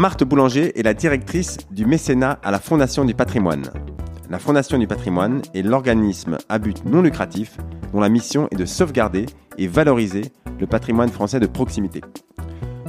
[0.00, 3.68] Marthe Boulanger est la directrice du mécénat à la Fondation du patrimoine.
[4.30, 7.58] La Fondation du patrimoine est l'organisme à but non lucratif
[7.92, 9.26] dont la mission est de sauvegarder
[9.58, 12.00] et valoriser le patrimoine français de proximité.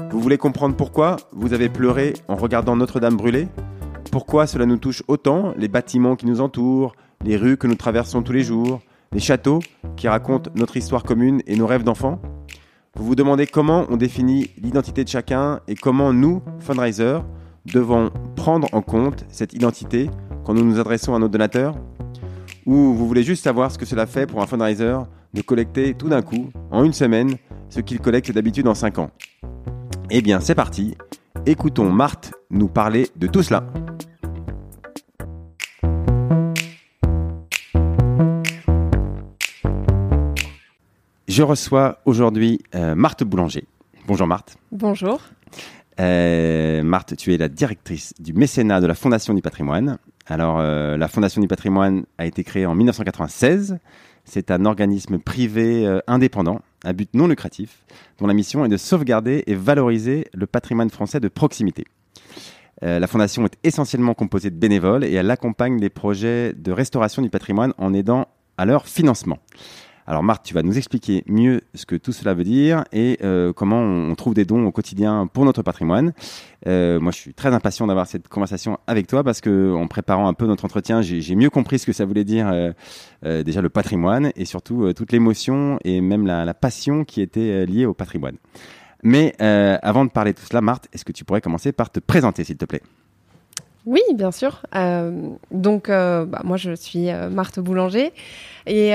[0.09, 3.49] Vous voulez comprendre pourquoi vous avez pleuré en regardant Notre-Dame brûler?
[4.09, 8.21] Pourquoi cela nous touche autant, les bâtiments qui nous entourent, les rues que nous traversons
[8.21, 8.79] tous les jours,
[9.11, 9.59] les châteaux
[9.97, 12.21] qui racontent notre histoire commune et nos rêves d'enfants?
[12.97, 17.19] Vous vous demandez comment on définit l'identité de chacun et comment nous, fundraisers,
[17.65, 20.09] devons prendre en compte cette identité
[20.43, 21.75] quand nous nous adressons à nos donateurs
[22.65, 24.97] Ou vous voulez juste savoir ce que cela fait pour un fundraiser
[25.33, 27.37] de collecter tout d'un coup, en une semaine,
[27.69, 29.11] ce qu'il collecte d'habitude en 5 ans?
[30.09, 30.97] Eh bien, c'est parti.
[31.45, 33.63] Écoutons Marthe nous parler de tout cela.
[41.31, 43.63] Je reçois aujourd'hui euh, Marthe Boulanger.
[44.05, 44.57] Bonjour Marthe.
[44.73, 45.21] Bonjour.
[46.01, 49.97] Euh, Marthe, tu es la directrice du mécénat de la Fondation du patrimoine.
[50.27, 53.77] Alors, euh, la Fondation du patrimoine a été créée en 1996.
[54.25, 57.85] C'est un organisme privé indépendant, à but non lucratif,
[58.19, 61.85] dont la mission est de sauvegarder et valoriser le patrimoine français de proximité.
[62.83, 67.21] Euh, la Fondation est essentiellement composée de bénévoles et elle accompagne les projets de restauration
[67.21, 68.27] du patrimoine en aidant
[68.57, 69.37] à leur financement.
[70.11, 73.53] Alors Marthe, tu vas nous expliquer mieux ce que tout cela veut dire et euh,
[73.53, 76.11] comment on trouve des dons au quotidien pour notre patrimoine.
[76.67, 80.27] Euh, moi, je suis très impatient d'avoir cette conversation avec toi parce que en préparant
[80.27, 83.69] un peu notre entretien, j'ai mieux compris ce que ça voulait dire euh, déjà le
[83.69, 88.35] patrimoine et surtout toute l'émotion et même la, passion qui était liée au patrimoine.
[89.03, 92.01] Mais avant de parler de tout cela, Marthe, est-ce que tu pourrais commencer par te
[92.01, 92.81] présenter, s'il te plaît?
[93.85, 94.61] Oui, bien sûr.
[95.51, 98.11] donc, bah, moi, je suis Marthe Boulanger
[98.67, 98.93] et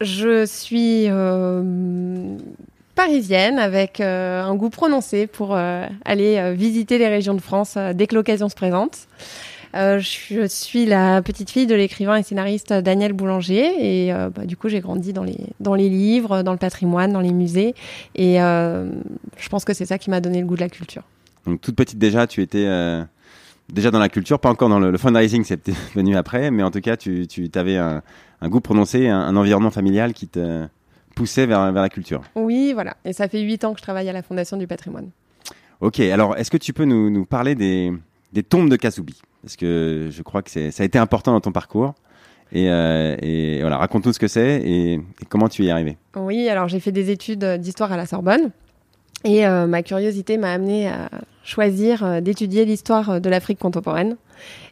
[0.00, 2.36] je suis euh,
[2.94, 8.06] parisienne avec euh, un goût prononcé pour euh, aller visiter les régions de France dès
[8.06, 9.08] que l'occasion se présente.
[9.74, 14.68] je suis la petite fille de l'écrivain et scénariste Daniel Boulanger et bah, du coup
[14.68, 17.74] j'ai grandi dans les, dans les livres, dans le patrimoine, dans les musées
[18.14, 21.02] et je pense que c'est ça qui m'a donné le goût de la culture.
[21.46, 22.66] Donc toute petite déjà, tu étais
[23.70, 26.80] déjà dans la culture, pas encore dans le, fundraising, c'est venu après, mais en tout
[26.80, 28.02] cas tu, tu avais un,
[28.40, 30.66] un goût prononcé, un, un, environnement familial qui te
[31.14, 32.22] poussait vers, vers la culture.
[32.34, 32.96] Oui, voilà.
[33.04, 35.10] Et ça fait huit ans que je travaille à la Fondation du patrimoine.
[35.80, 37.92] Ok, alors est-ce que tu peux nous, nous parler des,
[38.32, 41.52] des, tombes de Kasoubi Parce que je crois que ça a été important dans ton
[41.52, 41.94] parcours.
[42.52, 45.96] Et, euh, et voilà, raconte-nous ce que c'est et, et, comment tu y es arrivé.
[46.14, 48.52] Oui, alors j'ai fait des études d'histoire à la Sorbonne.
[49.24, 51.10] Et euh, ma curiosité m'a amené à
[51.42, 54.16] choisir euh, d'étudier l'histoire de l'Afrique contemporaine.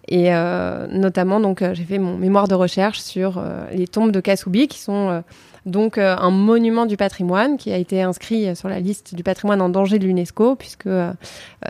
[0.08, 4.12] Et euh, notamment, donc, euh, j'ai fait mon mémoire de recherche sur euh, les tombes
[4.12, 5.22] de Kasoubi, qui sont
[5.66, 9.70] donc un monument du patrimoine qui a été inscrit sur la liste du patrimoine en
[9.70, 10.90] danger de l'UNESCO, puisque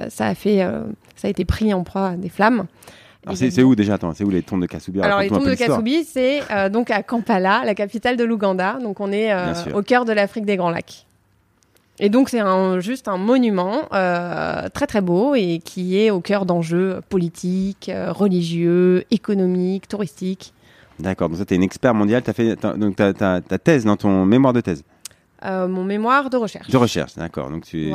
[0.08, 0.66] ça a fait,
[1.14, 2.66] ça a été pris en proie des flammes.
[3.24, 3.94] Alors c'est où déjà?
[3.94, 6.40] Attends, c'est où les tombes de Kasoubi Alors les tombes de Kasoubi, c'est
[6.70, 8.78] donc à Kampala, la capitale de l'Ouganda.
[8.82, 9.32] Donc on est
[9.72, 11.06] au cœur de l'Afrique des Grands Lacs.
[12.04, 16.20] Et donc c'est un, juste un monument euh, très très beau et qui est au
[16.20, 20.52] cœur d'enjeux politiques, euh, religieux, économiques, touristiques.
[20.98, 23.96] D'accord, donc ça tu es une expert mondiale, tu as fait donc ta, thèse dans
[23.96, 24.84] ton mémoire de thèse
[25.46, 26.68] euh, Mon mémoire de recherche.
[26.68, 27.48] De recherche, d'accord.
[27.48, 27.90] Donc tu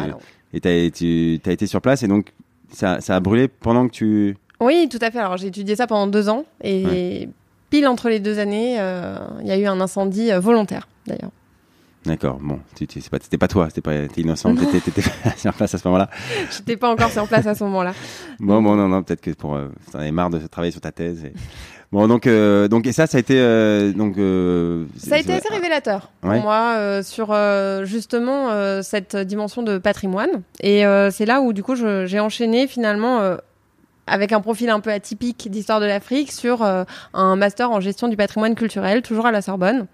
[0.54, 2.34] et tu as été sur place et donc
[2.72, 4.38] ça, ça, a brûlé pendant que tu...
[4.60, 5.20] Oui, tout à fait.
[5.20, 7.30] Alors j'ai étudié ça pendant deux ans et
[7.70, 11.30] pile entre les deux années, euh, il y a eu un incendie volontaire d'ailleurs.
[12.10, 15.04] D'accord, bon, c'était pas, pas toi, c'était pas, t'es innocente, t'étais
[15.38, 16.10] sur place à ce moment-là.
[16.52, 17.94] J'étais pas encore sur place à ce moment-là.
[18.40, 20.92] bon, bon, non, non, peut-être que pour, euh, t'en avais marre de travailler sur ta
[20.92, 21.26] thèse.
[21.26, 21.34] Et...
[21.92, 24.18] Bon, donc, euh, donc, et ça, ça a été, euh, donc.
[24.20, 27.36] Euh, ça a été assez révélateur pour moi sur
[27.84, 30.44] justement cette dimension de patrimoine.
[30.62, 33.38] Et c'est là où, du coup, j'ai enchaîné finalement
[34.06, 36.64] avec un profil un peu atypique d'histoire de l'Afrique sur
[37.14, 39.88] un master en gestion du patrimoine culturel, toujours à la Sorbonne.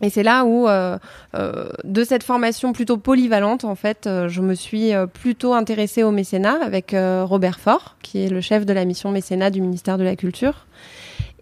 [0.00, 0.96] Et c'est là où, euh,
[1.34, 6.12] euh, de cette formation plutôt polyvalente, en fait, euh, je me suis plutôt intéressée au
[6.12, 10.04] mécénat avec Robert Faure, qui est le chef de la mission mécénat du ministère de
[10.04, 10.66] la Culture.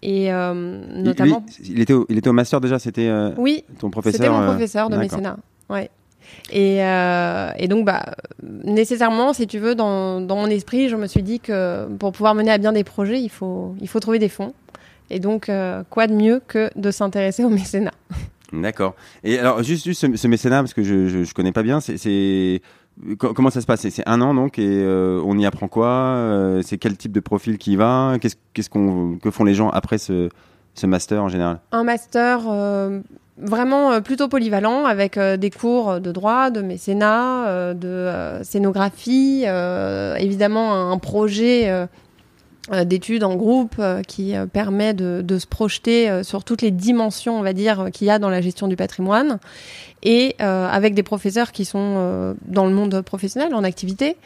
[0.01, 1.45] Et notamment.
[1.59, 4.45] Il, il, était au, il était au master déjà, c'était oui, ton professeur C'était mon
[4.45, 5.37] professeur de mécénat.
[5.69, 5.89] Ouais.
[6.51, 8.05] Et, euh, et, donc, bah,
[8.43, 12.35] nécessairement, si tu veux, dans, dans, mon esprit, je me suis dit que pour pouvoir
[12.35, 14.53] mener à bien des projets, il faut, il faut trouver des fonds.
[15.09, 15.49] Et donc,
[15.89, 17.93] quoi de mieux que de s'intéresser au mécénat?
[18.53, 18.95] D'accord.
[19.23, 22.61] Et alors, juste, juste ce, mécénat, parce que je, je, connais pas bien, c'est
[23.17, 23.87] comment ça se passe?
[23.89, 26.59] C'est un an donc, et on y apprend quoi?
[26.63, 28.17] C'est quel type de profil qui y va?
[28.21, 30.29] Qu'est-ce qu'est-ce qu'on que font les gens après ce,
[30.75, 31.59] ce master en général?
[31.71, 32.47] Un master
[33.37, 39.45] vraiment euh, plutôt polyvalent avec euh, des cours de droit, de mécénat, euh, de scénographie,
[40.17, 41.87] évidemment un projet
[42.85, 47.53] d'études en groupe qui permet de, de, se projeter sur toutes les dimensions, on va
[47.53, 49.39] dire, qu'il y a dans la gestion du patrimoine,
[50.03, 54.17] et avec des professeurs qui sont dans le monde professionnel, en activité.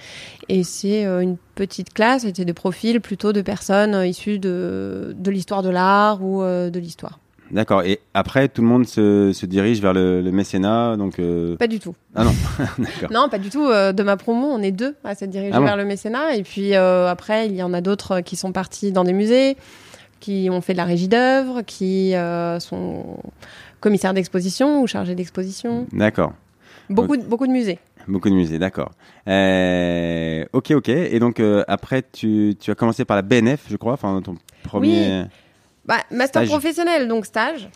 [0.50, 5.62] Et c'est une petite classe, c'était des profils plutôt de personnes issues de, de l'histoire
[5.62, 7.21] de l'art ou de l'histoire.
[7.52, 7.84] D'accord.
[7.84, 11.20] Et après, tout le monde se, se dirige vers le, le mécénat, donc.
[11.20, 11.56] Euh...
[11.58, 11.96] Pas du tout.
[12.16, 12.34] Ah non.
[13.12, 13.66] non, pas du tout.
[13.66, 16.44] Euh, de ma promo, on est deux à se diriger ah vers le mécénat, et
[16.44, 19.58] puis euh, après, il y en a d'autres qui sont partis dans des musées,
[20.20, 23.18] qui ont fait de la régie d'œuvre, qui euh, sont
[23.80, 25.88] commissaires d'exposition ou chargés d'exposition.
[25.92, 26.34] D'accord.
[26.90, 27.80] Beaucoup, de, beaucoup de musées.
[28.08, 28.92] Beaucoup de musées, d'accord.
[29.28, 30.90] Euh, ok, ok.
[30.90, 35.22] Et donc après, tu, tu as commencé par la BNF, je crois, enfin ton premier.
[35.22, 35.28] Oui.
[35.86, 37.70] Bah, master professionnel, donc stage.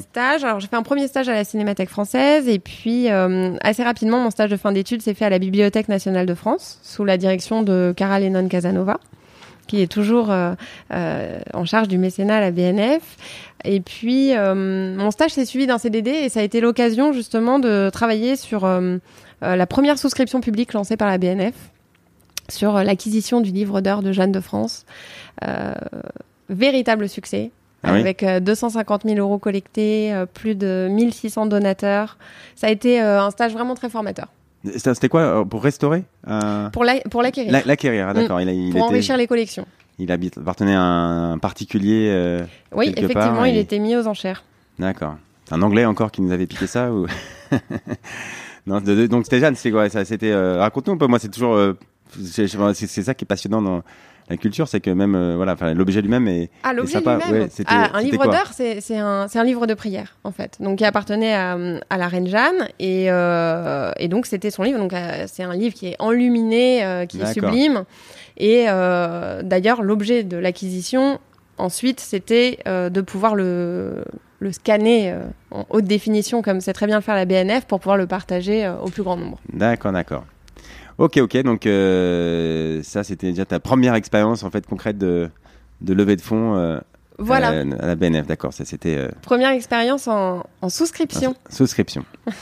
[0.00, 0.44] Stage.
[0.44, 4.18] Alors, j'ai fait un premier stage à la Cinémathèque française et puis euh, assez rapidement,
[4.18, 7.16] mon stage de fin d'études s'est fait à la Bibliothèque nationale de France sous la
[7.16, 8.98] direction de Cara Lennon Casanova,
[9.68, 10.54] qui est toujours euh,
[10.92, 13.02] euh, en charge du mécénat à la BNF.
[13.64, 17.90] Et puis, mon stage s'est suivi d'un CDD et ça a été l'occasion justement de
[17.92, 18.68] travailler sur
[19.40, 21.54] la première souscription publique lancée par la BNF
[22.48, 24.86] sur l'acquisition du livre d'heures de Jeanne de France
[26.48, 27.50] véritable succès.
[27.84, 32.18] Ah avec 250 000 euh, euros collectés, euh, plus de 1600 donateurs.
[32.56, 34.28] Ça a été euh, un stage vraiment très formateur.
[34.76, 36.02] C'était quoi Pour restaurer
[36.72, 37.62] Pour l'acquérir.
[37.64, 38.40] l'acquérir, ah, d'accord.
[38.40, 38.72] Mm.
[38.72, 39.66] pour enrichir les collections.
[40.00, 42.42] Il appartenait à un particulier
[42.72, 44.44] Oui, effectivement, il était mis aux enchères.
[44.78, 45.16] D'accord.
[45.50, 47.06] Un Anglais encore qui nous avait piqué ça ou...
[48.66, 49.88] non, Donc c'était Jeanne, c'est quoi?
[49.88, 51.06] Ça C'était raconte-nous un peu.
[51.06, 51.56] Moi, c'est toujours
[52.34, 52.48] c'est
[53.02, 53.82] ça qui est passionnant dans
[54.28, 56.50] la culture, c'est que même euh, voilà, l'objet lui-même est.
[56.62, 57.48] Ah, l'objet lui-même.
[57.66, 61.34] ah, un livre d'heures, c'est un, un livre de prière en fait, donc qui appartenait
[61.34, 61.56] à,
[61.88, 64.78] à la reine Jeanne et, euh, et donc c'était son livre.
[64.78, 67.84] Donc euh, c'est un livre qui est enluminé, qui est sublime.
[68.36, 71.18] Et d'ailleurs, l'objet de l'acquisition
[71.56, 74.04] ensuite, c'était de pouvoir le
[74.40, 75.16] le scanner
[75.50, 78.68] en haute définition, comme c'est très bien le faire la BNF, pour pouvoir le partager
[78.68, 79.38] au plus grand nombre.
[79.52, 80.24] D'accord, d'accord.
[80.98, 81.36] Ok, ok.
[81.42, 85.30] Donc euh, ça, c'était déjà ta première expérience en fait concrète de,
[85.80, 86.56] de levée de fonds.
[86.56, 86.78] Euh,
[87.18, 87.48] voilà.
[87.48, 88.52] À la, BNF, d'accord.
[88.52, 88.96] Ça, c'était.
[88.96, 91.34] Euh, première expérience en, en souscription.
[91.48, 92.04] souscription.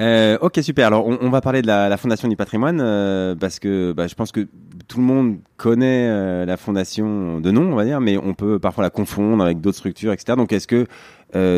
[0.00, 0.86] Euh, ok, super.
[0.86, 4.06] Alors, on, on, va parler de la, la Fondation du patrimoine euh, parce que bah,
[4.06, 4.46] je pense que
[4.86, 8.60] tout le monde connaît euh, la Fondation de nom, on va dire, mais on peut
[8.60, 10.36] parfois la confondre avec d'autres structures, etc.
[10.36, 10.86] Donc, est-ce que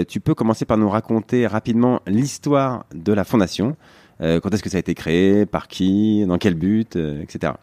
[0.04, 4.70] tu peux commencer par nous raconter rapidement l'histoire de la Fondation euh, quand est-ce que
[4.70, 7.54] ça a été créé, par qui, dans quel but, euh, etc.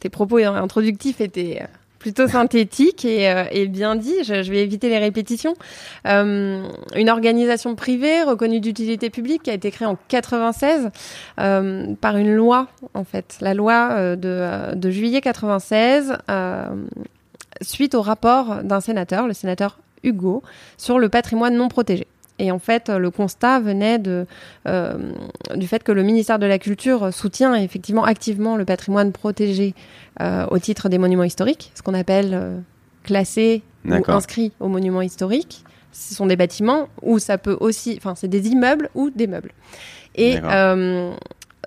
[0.00, 1.66] Tes propos introductifs étaient euh,
[1.98, 4.24] plutôt synthétiques et, bien dit.
[4.24, 5.54] Je, vais éviter les répétitions.
[6.04, 10.90] une organisation privée reconnue d'utilité publique qui a été créée en 96
[11.36, 16.16] par une loi, en fait, la loi de, de juillet 96,
[17.60, 20.42] suite au rapport d'un sénateur, le sénateur Hugo,
[20.76, 22.06] sur le patrimoine non protégé.
[22.38, 24.26] Et en fait, le constat venait de,
[24.68, 25.12] euh,
[25.54, 29.74] du fait que le ministère de la Culture soutient effectivement activement le patrimoine protégé
[30.20, 32.58] euh, au titre des monuments historiques, ce qu'on appelle euh,
[33.04, 35.64] classé ou inscrit aux monuments historiques.
[35.92, 39.52] Ce sont des bâtiments ou ça peut aussi, enfin, c'est des immeubles ou des meubles.
[40.14, 40.36] Et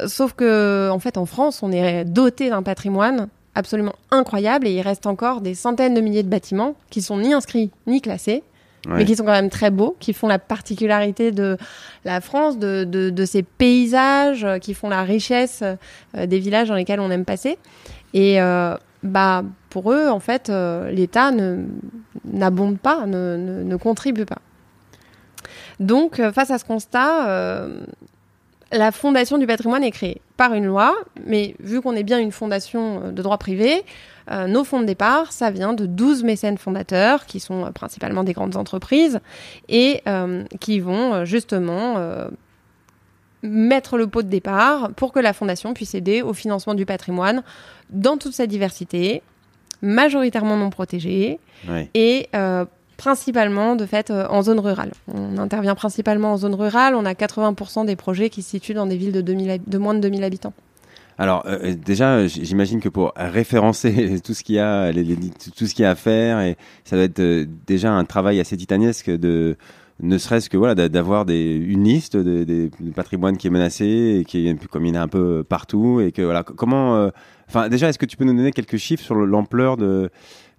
[0.06, 4.82] sauf que, en fait, en France, on est doté d'un patrimoine absolument incroyable et il
[4.82, 8.44] reste encore des centaines de milliers de bâtiments qui sont ni inscrits ni classés
[8.88, 11.58] mais qui sont quand même très beaux, qui font la particularité de
[12.06, 16.70] la France, de, de, de ces paysages, euh, qui font la richesse euh, des villages
[16.70, 17.58] dans lesquels on aime passer.
[18.14, 20.52] Et euh, bah, pour eux, en fait,
[20.92, 21.32] l'État
[22.26, 24.40] n'abonde pas, ne, ne, ne, contribue pas.
[25.80, 27.68] Donc, face à ce constat,
[28.72, 30.96] la Fondation du patrimoine est créée par une loi,
[31.26, 33.84] mais vu qu'on est bien une fondation de droit privé,
[34.32, 38.24] euh, nos fonds de départ, ça vient de 12 mécènes fondateurs, qui sont euh, principalement
[38.24, 39.20] des grandes entreprises,
[39.68, 41.98] et euh, qui vont justement
[43.42, 47.44] mettre le pot de départ pour que la fondation puisse aider au financement du patrimoine
[47.90, 49.24] dans toute sa diversité,
[49.82, 51.40] majoritairement non protégée,
[51.94, 52.30] et
[53.00, 54.92] principalement de fait en zone rurale.
[55.08, 58.86] On intervient principalement en zone rurale, on a 80% des projets qui se situent dans
[58.86, 60.54] des villes de, de moins de 2000 habitants.
[61.18, 61.46] Alors
[61.86, 65.92] déjà, j'imagine que pour référencer tout ce qu'il y a, tout ce qu'il y a
[65.92, 69.58] à faire, ça doit être déjà un travail assez titanesque de
[70.02, 74.26] ne serait-ce que voilà d'avoir des une liste de, de, patrimoine qui est menacé et
[74.26, 77.10] qui comme il y un peu partout et que voilà comment euh,
[77.50, 80.10] enfin déjà est-ce que tu peux nous donner quelques chiffres sur l'ampleur de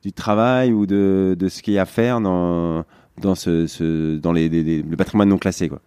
[0.02, 2.84] du travail ou de, de ce qu'il y a à faire dans
[3.20, 5.80] dans ce, ce dans les, les, le patrimoine non classé quoi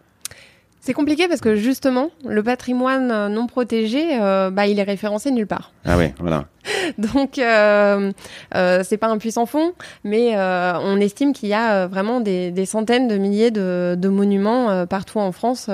[0.86, 5.32] c'est compliqué parce que justement, le patrimoine euh, non protégé, euh, bah, il est référencé
[5.32, 5.72] nulle part.
[5.86, 6.48] Ah ouais, voilà.
[6.98, 8.12] Donc, euh,
[8.53, 9.72] euh, c'est pas un puissant fond,
[10.03, 14.10] mais euh, on estime qu'il y a vraiment des, des, centaines de milliers de, de
[14.10, 15.70] monuments partout en France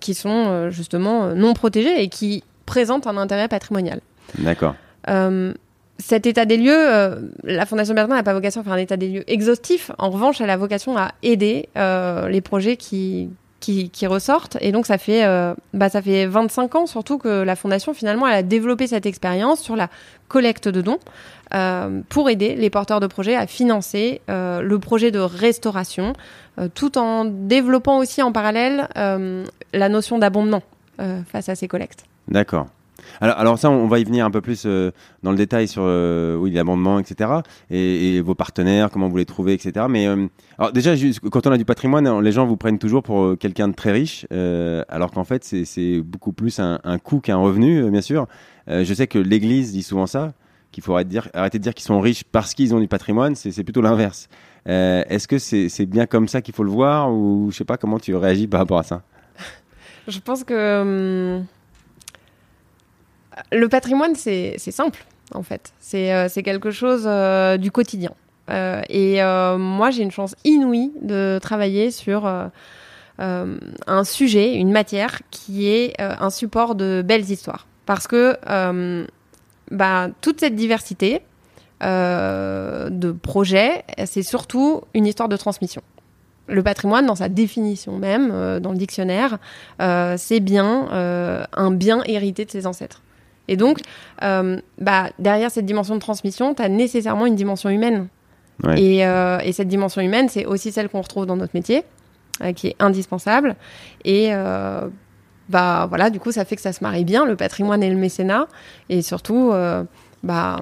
[0.00, 4.00] qui sont justement non protégés et qui présentent un intérêt patrimonial.
[4.38, 4.74] D'accord.
[5.98, 9.08] Cet état des lieux, la Fondation Bertrand n'a pas vocation à faire un état des
[9.08, 9.90] lieux exhaustif.
[9.98, 14.56] En revanche, elle a vocation à aider les projets qui, qui, ressortent.
[14.60, 18.26] Et donc, ça fait, euh, bah, ça fait 25 ans surtout que la Fondation, finalement,
[18.26, 19.88] elle a développé cette expérience sur la
[20.28, 20.98] collecte de dons
[21.54, 26.12] euh, pour aider les porteurs de projets à financer euh, le projet de restauration,
[26.74, 30.62] tout en développant aussi en parallèle la notion d'abondement
[31.30, 32.06] face à ces collectes.
[32.28, 32.66] D'accord.
[33.20, 34.90] Alors, ça, on va y venir un peu plus euh,
[35.22, 37.30] dans le détail sur euh, oui, l'amendement, etc.
[37.70, 39.86] Et, vos partenaires, comment vous les trouvez, etc.
[39.88, 40.26] Mais euh,
[40.58, 40.94] alors déjà,
[41.30, 44.26] quand on a du patrimoine, les gens vous prennent toujours pour quelqu'un de très riche,
[44.30, 48.26] alors qu'en fait, c'est beaucoup plus un, coût qu'un revenu, bien sûr.
[48.66, 50.32] je sais que l'Église dit souvent ça,
[50.72, 52.88] qu'il faut arrêter de dire, arrêter de dire qu'ils sont riches parce qu'ils ont du
[52.88, 53.34] patrimoine.
[53.34, 54.28] C'est plutôt l'inverse.
[54.66, 57.98] Est-ce que c'est bien comme ça qu'il faut le voir, ou je sais pas comment
[57.98, 59.02] tu réagis par rapport à ça?
[60.08, 61.46] Je pense que hum,
[63.52, 65.72] le patrimoine, c'est simple, en fait.
[65.80, 68.12] C'est euh, quelque chose euh, du quotidien.
[68.50, 69.20] Euh, et
[69.58, 72.30] moi, j'ai une chance inouïe de travailler sur
[73.18, 77.66] un sujet, une matière qui est un support de belles histoires.
[77.86, 78.36] Parce que
[79.70, 81.22] bah, toute cette diversité
[81.80, 85.82] de projets, c'est surtout une histoire de transmission
[86.48, 89.38] le patrimoine, dans sa définition même, dans le dictionnaire,
[89.80, 93.02] c'est bien un bien hérité de ses ancêtres.
[93.48, 93.80] Et donc,
[94.22, 98.08] euh, bah, derrière cette dimension de transmission, tu as nécessairement une dimension humaine.
[98.76, 101.84] Et, euh, et, cette dimension humaine, c'est aussi celle qu'on retrouve dans notre métier,
[102.42, 103.54] euh, qui est indispensable.
[104.04, 104.30] Et
[105.48, 107.96] bah voilà, du coup, ça fait que ça se marie bien, le patrimoine et le
[107.96, 108.48] mécénat.
[108.88, 109.52] Et surtout,
[110.22, 110.60] bah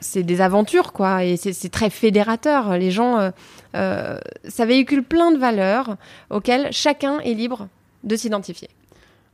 [0.00, 1.24] c'est des aventures, quoi.
[1.24, 2.78] Et c'est très fédérateur.
[2.78, 3.30] Les gens,
[3.74, 5.96] ça véhicule plein de valeurs
[6.30, 7.68] auxquelles chacun est libre
[8.04, 8.70] de s'identifier.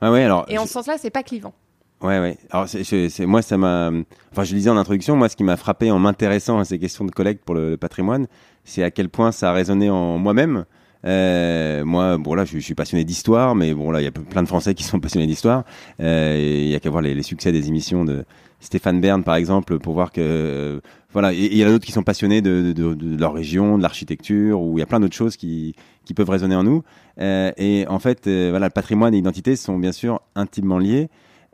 [0.00, 1.54] Ah ouais, alors, et en ce sens-là, c'est pas clivant.
[2.04, 2.36] Ouais, ouais.
[2.50, 3.90] Alors, c'est, moi, ça m'a.
[4.30, 7.06] Enfin, je disais en introduction, moi, ce qui m'a frappé en m'intéressant à ces questions
[7.06, 8.26] de collecte pour le, patrimoine,
[8.62, 10.66] c'est à quel point ça a résonné en moi-même.
[11.06, 14.42] Euh, moi, bon là, je, suis passionné d'histoire, mais bon là, il y a plein
[14.42, 15.64] de Français qui sont passionnés d'histoire.
[16.00, 18.26] Euh, il y a qu'à voir les, succès des émissions de
[18.60, 20.80] Stéphane Bern, par exemple, pour voir que euh,
[21.14, 21.32] voilà.
[21.32, 24.76] Il y a d'autres qui sont passionnés de, de, de, leur région, de l'architecture, ou
[24.76, 26.82] il y a plein d'autres choses qui qui peuvent résonner en nous.
[27.20, 31.08] Euh, et en fait, euh, voilà, le patrimoine et l'identité sont bien sûr intimement liés.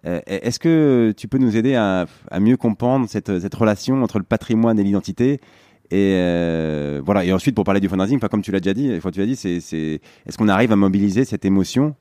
[0.06, 2.06] Euh, est-ce que tu peux nous aider à,
[2.38, 5.40] mieux comprendre cette, relation entre le patrimoine et l'identité
[5.92, 7.24] et euh, voilà.
[7.24, 9.34] Et ensuite, pour parler du fundraising, comme tu l'as déjà dit, fois tu as dit,
[9.34, 11.96] c'est, est-ce qu'on arrive à mobiliser cette émotion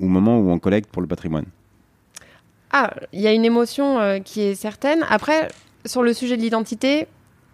[0.00, 1.44] au moment où on collecte pour le patrimoine?
[2.72, 5.04] Ah, il y a une émotion euh, qui est certaine.
[5.10, 5.48] Après,
[5.84, 7.06] sur le sujet de l'identité,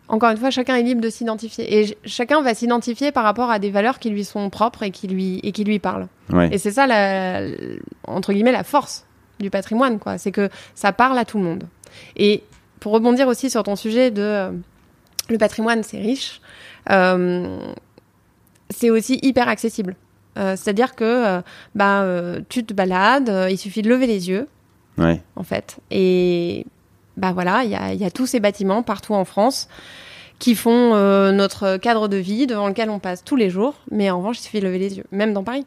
[0.07, 3.59] encore une fois, chacun est libre de s'identifier et chacun va s'identifier par rapport à
[3.59, 6.09] des valeurs qui lui sont propres et qui lui et qui lui parlent.
[6.53, 7.49] Et c'est ça, la,
[8.07, 9.07] entre guillemets, la force
[9.41, 10.19] du patrimoine, quoi.
[10.19, 11.65] C'est que ça parle à tout le monde.
[12.17, 12.43] Et
[12.81, 14.51] pour rebondir aussi sur ton sujet de euh,
[15.31, 16.41] le patrimoine, c'est riche,
[16.91, 17.59] euh,
[18.71, 19.97] c'est aussi hyper accessible.
[20.37, 21.41] Euh, c'est-à-dire que
[21.75, 22.05] bah,
[22.49, 24.49] tu te balades, il suffit de lever les yeux,
[24.99, 25.79] en fait.
[25.91, 26.67] Et
[27.17, 29.69] bah voilà, il y a, y a, tous ces bâtiments partout en France
[30.41, 30.91] qui font
[31.33, 33.75] notre cadre de vie devant lequel on passe tous les jours.
[33.91, 35.65] Mais en revanche, il suffit de lever les yeux, même dans Paris.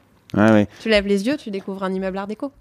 [0.81, 2.51] Tu lèves les yeux, tu découvres un immeuble art déco.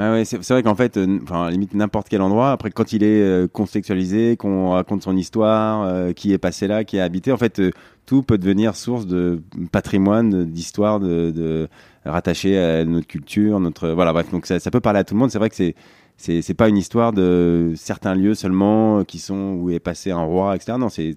[0.00, 2.52] Ah ouais, c'est vrai qu'en fait, euh, enfin, limite n'importe quel endroit.
[2.52, 6.84] Après, quand il est euh, contextualisé, qu'on raconte son histoire, euh, qui est passé là,
[6.84, 7.60] qui est habité, en fait,
[8.06, 11.68] tout peut devenir source de patrimoine, d'histoire, de, de
[12.04, 14.12] rattaché à notre culture, notre voilà.
[14.12, 15.32] Bref, donc ça, ça peut parler à tout le monde.
[15.32, 15.74] C'est vrai que c'est
[16.16, 20.22] c'est c'est pas une histoire de certains lieux seulement qui sont où est passé un
[20.22, 20.78] roi, etc.
[20.78, 21.16] Non, c'est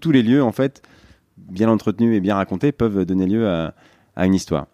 [0.00, 0.80] tous les lieux en fait
[1.38, 3.74] bien entretenus et bien racontés peuvent donner lieu à,
[4.14, 4.66] à une histoire.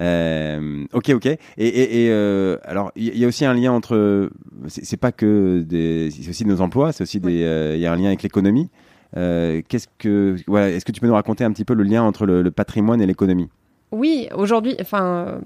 [0.00, 1.26] Euh, ok, ok.
[1.26, 4.30] Et, et, et euh, alors, il y, a aussi un lien entre.
[4.68, 6.10] C'est pas que des.
[6.10, 6.92] C'est aussi nos emplois.
[6.92, 7.44] C'est aussi des.
[7.44, 8.70] Euh, il y a un lien avec l'économie.
[9.14, 10.36] Qu'est-ce que.
[10.46, 10.70] Voilà.
[10.70, 13.06] Est-ce que tu peux nous raconter un petit peu le lien entre le, patrimoine et
[13.06, 13.48] l'économie?
[13.90, 14.74] Oui, aujourd'hui.
[14.80, 15.40] Enfin.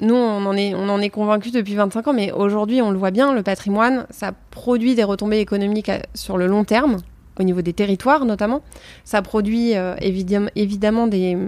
[0.00, 2.98] nous, on en est, on en est convaincus depuis 25 ans, mais aujourd'hui, on le
[2.98, 6.96] voit bien, le patrimoine, ça produit des retombées économiques sur le long terme,
[7.38, 8.62] au niveau des territoires notamment.
[9.04, 11.38] Ça produit évidemment, évidemment des,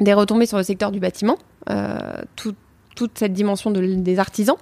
[0.00, 1.36] des retombées sur le secteur du bâtiment,
[2.36, 2.54] tout,
[2.98, 4.56] toute cette dimension des artisans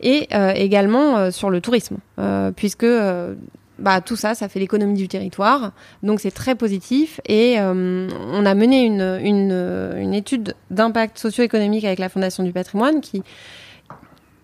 [0.00, 2.86] et euh, également euh, sur le tourisme, euh, puisque
[3.78, 5.70] bah, tout ça, ça fait l'économie du territoire.
[6.02, 7.20] Donc c'est très positif.
[7.28, 13.22] Et on a mené une, étude d'impact socio-économique avec la Fondation du patrimoine qui,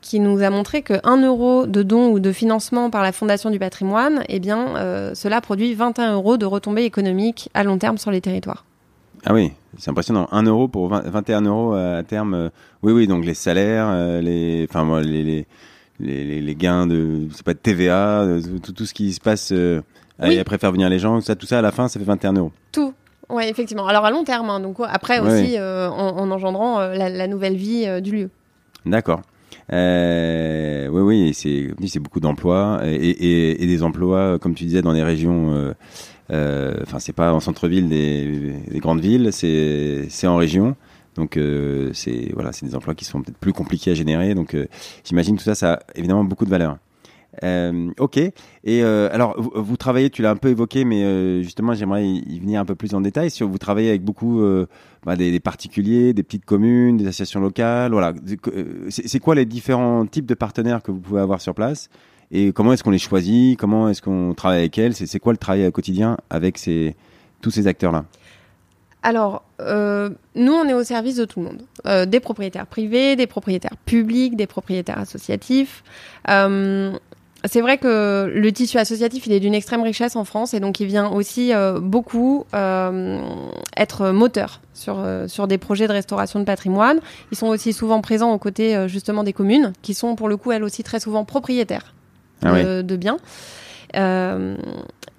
[0.01, 3.51] qui nous a montré que 1 euro de don ou de financement par la Fondation
[3.51, 8.13] du patrimoine, eh bien, cela produit 21 euros de retombées économiques à long terme sur
[8.13, 8.65] les territoires.
[9.27, 10.29] Ah oui, c'est impressionnant.
[10.33, 12.35] 1 euro pour 21 euros à terme.
[12.35, 12.49] Euh,
[12.83, 15.47] oui, oui, donc les salaires, euh, les, enfin, les,
[15.99, 19.53] les, les, gains de, c'est pas de TVA, euh, tout, tout, ce qui se passe
[20.19, 22.53] après faire venir les gens, ça, tout ça à la fin, ça fait 21 euros.
[22.71, 22.93] Tout.
[23.31, 23.87] Oui, effectivement.
[23.87, 28.31] Alors à long terme, hein, donc après aussi en, engendrant la, nouvelle vie du lieu.
[28.85, 29.23] D'accord.
[29.71, 35.03] oui, oui, c'est, beaucoup d'emplois et, et, et, des emplois, comme tu disais, dans les
[35.03, 35.73] régions euh,
[36.31, 40.77] enfin, c'est pas en centre-ville des, grandes villes, c'est en région.
[41.17, 44.35] Donc euh, c'est voilà, c'est des emplois qui sont peut-être plus compliqués à générer.
[44.35, 44.67] Donc euh,
[45.05, 46.79] j'imagine tout ça, ça a évidemment beaucoup de valeur.
[47.99, 48.21] ok.
[48.65, 52.65] Et alors, vous, travaillez, tu l'as un peu évoqué, mais justement, j'aimerais y, venir un
[52.65, 53.31] peu plus en détail.
[53.31, 54.43] Sur, vous travaillez avec beaucoup
[55.05, 57.93] bah, des, des, particuliers, des petites communes, des associations locales.
[57.93, 58.13] Voilà.
[58.89, 61.89] C'est quoi les différents types de partenaires que vous pouvez avoir sur place?
[62.35, 63.57] Et comment est-ce qu'on les choisit?
[63.57, 64.95] Comment est-ce qu'on travaille avec elles?
[64.95, 66.61] C'est quoi le travail quotidien avec
[67.41, 68.05] tous ces acteurs-là?
[69.05, 71.63] Alors, euh, nous, on est au service de tout le monde.
[71.87, 75.85] Euh, des propriétaires privés, des propriétaires publics, des propriétaires associatifs.
[76.29, 76.93] Euh,
[77.45, 80.81] c'est vrai que le tissu associatif, il est d'une extrême richesse en France et donc
[80.81, 87.01] il vient aussi beaucoup être moteur sur des projets de restauration de patrimoine.
[87.33, 90.53] Ils sont aussi souvent présents aux côtés justement des communes qui sont pour le coup
[90.53, 91.93] elles aussi très souvent propriétaires
[92.45, 93.19] ah de, biens.
[93.97, 94.57] Euh,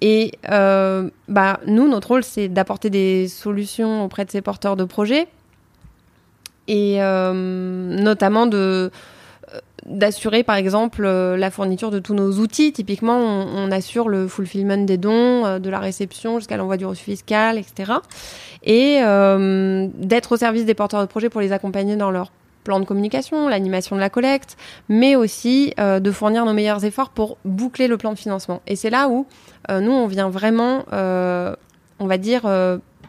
[0.00, 4.84] et euh, bah, nous, notre rôle, c'est d'apporter des solutions auprès de ces porteurs de
[4.84, 5.28] projets
[6.68, 8.90] et euh, notamment de
[9.86, 12.72] d'assurer par exemple la fourniture de tous nos outils.
[12.72, 17.56] Typiquement, on, assure le fulfillment des dons, de la réception jusqu'à l'envoi du reçu fiscal,
[17.56, 17.92] etc.
[18.64, 22.32] Et d'être au service des porteurs de projets pour les accompagner dans leur
[22.66, 24.56] plan de communication, l'animation de la collecte,
[24.88, 28.60] mais aussi euh, de fournir nos meilleurs efforts pour boucler le plan de financement.
[28.66, 29.24] Et c'est là où
[29.70, 31.54] euh, nous, on vient vraiment, euh,
[32.00, 32.42] on va dire,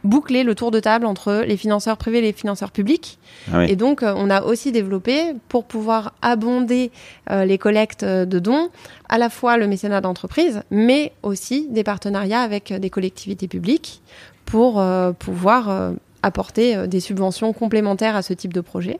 [0.04, 3.18] boucler le tour de table entre les financeurs privés et les financeurs publics.
[3.52, 6.92] Ah et donc, on a aussi développé, pour pouvoir abonder
[7.30, 8.70] les collectes de dons,
[9.10, 14.02] à la fois le mécénat d'entreprise, mais aussi des partenariats avec des collectivités publiques
[14.46, 14.82] pour
[15.20, 19.00] pouvoir apporter des subventions complémentaires à ce type de projet.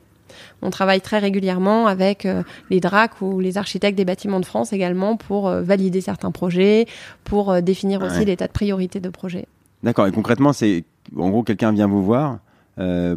[0.62, 4.72] On travaille très régulièrement avec euh, les DRAC ou les architectes des bâtiments de France
[4.72, 6.86] également pour euh, valider certains projets,
[7.24, 9.46] pour euh, définir aussi l'état de priorité de projet.
[9.82, 10.06] D'accord.
[10.06, 10.84] Et concrètement, c'est
[11.16, 12.38] en gros quelqu'un vient vous voir.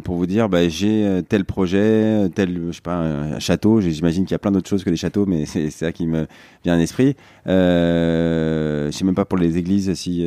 [0.04, 3.80] pour vous dire bah, j'ai tel projet, tel je sais pas un château.
[3.80, 6.26] J'imagine qu'il y a plein d'autres choses que les châteaux, mais c'est ça qui me
[6.64, 7.16] vient à l'esprit.
[7.46, 10.24] Euh, je sais même pas pour les églises si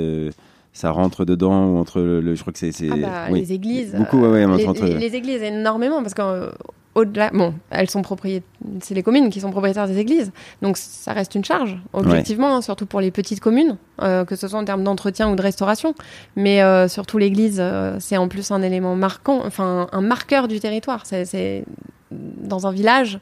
[0.75, 4.19] ça rentre dedans ou entre le, je crois que c'est ah bah, les églises beaucoup
[4.19, 4.83] ouais, ouais, les, entre...
[4.83, 6.51] les, églises énormément parce que
[6.95, 8.47] au-delà, bon, elles sont propriétaires,
[8.81, 12.61] c'est les communes qui sont propriétaires des églises, donc ça reste une charge, objectivement, hein,
[12.61, 15.93] surtout pour les petites communes, euh, que ce soit en termes d'entretien ou de restauration.
[16.37, 20.61] Mais euh, surtout l'église, euh, c'est en plus un élément marquant, enfin un marqueur du
[20.61, 21.05] territoire.
[21.05, 21.65] C'est
[22.11, 23.19] dans un village,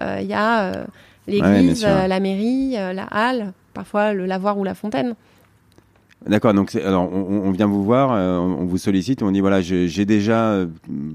[0.00, 0.86] il y a
[1.26, 5.16] l'église, la mairie, la halle, parfois le lavoir ou la fontaine.
[6.28, 10.04] D'accord, donc alors on, vient vous voir, euh, on, vous sollicite, on dit voilà, j'ai
[10.04, 10.66] déjà euh,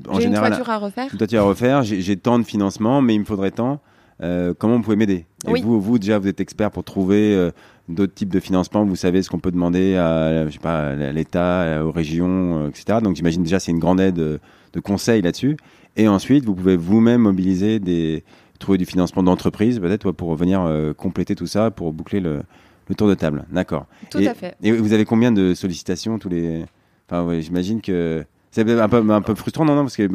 [0.08, 1.08] en général une toiture à refaire.
[1.12, 3.82] Une toiture à refaire, j'ai tant de financement, mais il me faudrait tant.
[4.22, 5.26] Euh, comment vous pouvez m'aider?
[5.48, 7.50] Et vous, vous déjà, vous êtes expert pour trouver
[7.90, 8.86] d'autres types de financement.
[8.86, 13.00] Vous savez ce qu'on peut demander à, je sais pas, à l'État, aux régions, etc.
[13.04, 15.58] Donc j'imagine déjà c'est une grande aide de conseil là-dessus.
[15.98, 18.24] Et ensuite, vous pouvez vous-même mobiliser des
[18.60, 22.44] trouver du financement d'entreprise peut-être pour venir compléter tout ça, pour boucler le
[22.92, 23.86] le tour de table, d'accord.
[24.10, 24.56] Tout à fait.
[24.62, 26.66] Et vous avez combien de sollicitations tous les
[27.10, 30.08] Enfin, ouais, j'imagine que c'est un peu, un peu frustrant, non, non Parce que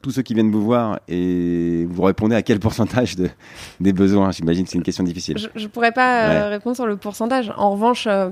[0.00, 3.28] tous ceux qui viennent vous voir et vous répondez à quel pourcentage de,
[3.80, 4.30] des besoins?
[4.30, 5.38] J'imagine que c'est une question difficile.
[5.38, 7.52] Je ne pourrais pas euh, répondre sur le pourcentage.
[7.56, 8.30] En revanche, euh,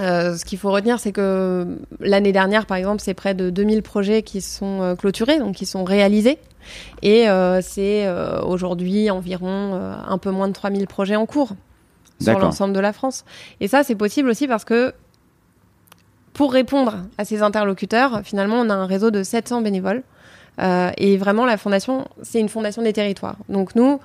[0.00, 3.82] euh, ce qu'il faut retenir, c'est que l'année dernière, par exemple, c'est près de 2000
[3.82, 6.38] projets qui sont clôturés, donc qui sont réalisés.
[7.02, 7.26] Et
[7.62, 8.08] c'est
[8.44, 11.54] aujourd'hui environ un peu moins de 3000 projets en cours
[12.20, 13.24] sur l'ensemble de la France.
[13.60, 14.92] Et ça, c'est possible aussi parce que
[16.32, 20.02] pour répondre à ces interlocuteurs, finalement, on a un réseau de 700 bénévoles
[20.98, 23.36] et vraiment, la fondation, c'est une fondation des territoires.
[23.48, 23.98] Donc nous,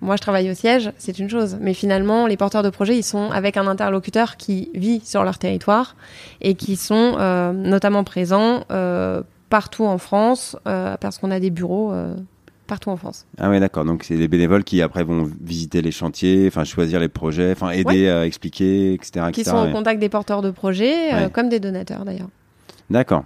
[0.00, 3.02] moi je travaille au siège, c'est une chose, mais finalement les porteurs de projets ils
[3.02, 5.96] sont avec un interlocuteur qui vit sur leur territoire
[6.40, 11.50] et qui sont euh, notamment présents euh, partout en France euh, parce qu'on a des
[11.50, 11.92] bureaux
[12.66, 13.26] partout en France.
[13.38, 17.00] Ah ouais d'accord, donc c'est les bénévoles qui après vont visiter les chantiers, enfin choisir
[17.00, 19.26] les projets, enfin aider à expliquer, etc.
[19.32, 22.28] Qui sont en contact des porteurs de projets comme des donateurs d'ailleurs.
[22.90, 23.24] D'accord.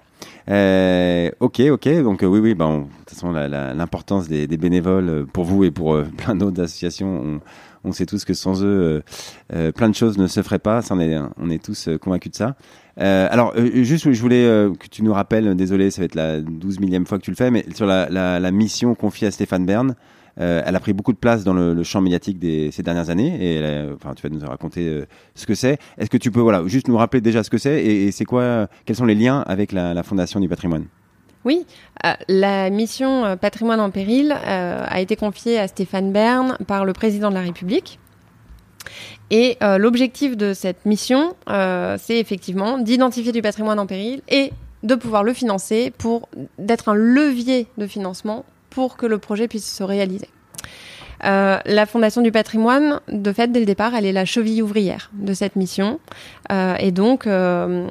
[0.49, 2.03] Euh, ok, ok.
[2.03, 2.55] Donc euh, oui, oui.
[2.55, 6.35] Bah, de toute façon, l'importance des, des, bénévoles euh, pour vous et pour euh, plein
[6.35, 7.41] d'autres associations,
[7.85, 9.03] on, on, sait tous que sans eux,
[9.75, 10.83] plein de choses ne se feraient pas.
[10.83, 12.57] Ça, on est, on est tous convaincus de ça.
[12.97, 14.45] Alors, juste, je voulais
[14.79, 15.55] que tu nous rappelles.
[15.57, 18.51] Désolé, ça va être la 12 millième fois que tu le fais, mais sur la,
[18.51, 19.95] mission confiée à Stéphane Bern.
[20.41, 23.37] Euh, elle a pris beaucoup de place dans le, champ médiatique des, ces dernières années
[23.41, 25.79] et enfin, tu vas nous raconter euh, ce que c'est.
[25.99, 28.69] Est-ce que tu peux voilà, juste nous rappeler déjà ce que c'est et, c'est quoi,
[28.85, 30.87] quels sont les liens avec la, Fondation du patrimoine?
[31.45, 31.67] Oui,
[32.05, 37.29] euh, la mission Patrimoine en péril a été confiée à Stéphane Bern par le président
[37.29, 37.99] de la République.
[39.31, 45.23] Et l'objectif de cette mission, c'est effectivement d'identifier du patrimoine en péril et de pouvoir
[45.23, 50.29] le financer pour d'être un levier de financement pour que le projet puisse se réaliser.
[51.25, 55.11] Euh, la Fondation du patrimoine, de fait, dès le départ, elle est la cheville ouvrière
[55.13, 56.01] de cette mission.
[56.51, 57.87] Euh, et donc, euh,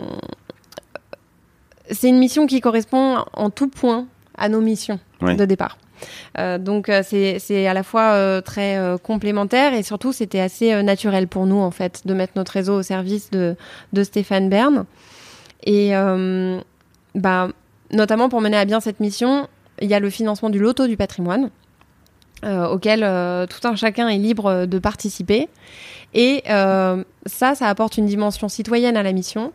[1.92, 5.78] c'est une mission qui correspond en tout point à nos missions de départ.
[6.38, 11.72] Donc c'est à la fois très complémentaire et surtout c'était assez naturel pour nous en
[11.72, 13.56] fait de mettre notre réseau au service de,
[13.94, 14.86] de Stéphane Bern.
[15.66, 15.92] Et
[17.16, 17.50] bah,
[17.92, 19.48] notamment pour mener à bien cette mission,
[19.82, 21.50] il y a le financement du loto du patrimoine.
[22.46, 25.50] Euh, auquel euh, tout un chacun est libre de participer.
[26.14, 29.52] Et euh, ça, ça apporte une dimension citoyenne à la mission,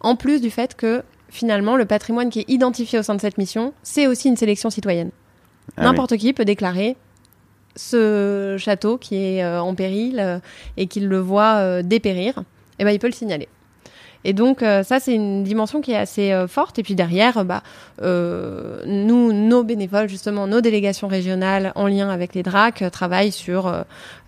[0.00, 3.38] en plus du fait que finalement, le patrimoine qui est identifié au sein de cette
[3.38, 5.10] mission, c'est aussi une sélection citoyenne.
[5.78, 6.96] Ah N'importe qui peut déclarer
[7.76, 10.40] ce château qui est en péril
[10.76, 12.42] et qu'il le voit dépérir, et
[12.80, 13.48] eh ben, il peut le signaler.
[14.24, 16.78] Et donc euh, ça c'est une dimension qui est assez euh, forte.
[16.78, 17.62] Et puis derrière, bah,
[18.02, 23.72] euh, nous, nos bénévoles justement, nos délégations régionales en lien avec les DRAC travaillent sur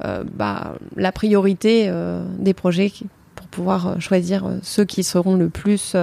[0.00, 1.92] bah, la priorité
[2.38, 2.92] des projets
[3.34, 5.94] pour pouvoir choisir ceux qui seront le plus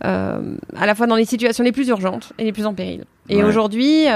[0.00, 0.40] à
[0.86, 3.04] la fois dans les situations les plus urgentes et les plus en péril.
[3.28, 4.06] Et aujourd'hui,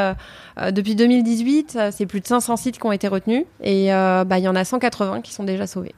[0.73, 4.49] depuis 2018, c'est plus de 500 sites qui ont été retenus et bah, il y
[4.49, 5.94] en a 180 qui sont déjà sauvés.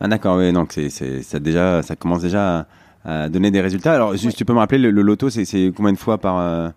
[0.00, 2.66] Ah d'accord, oui, donc c'est, c'est, ça déjà, ça commence déjà
[3.04, 3.94] à, donner des résultats.
[3.94, 6.68] Alors juste, tu peux me rappeler le, loto, c'est, c'est combien de fois par euh,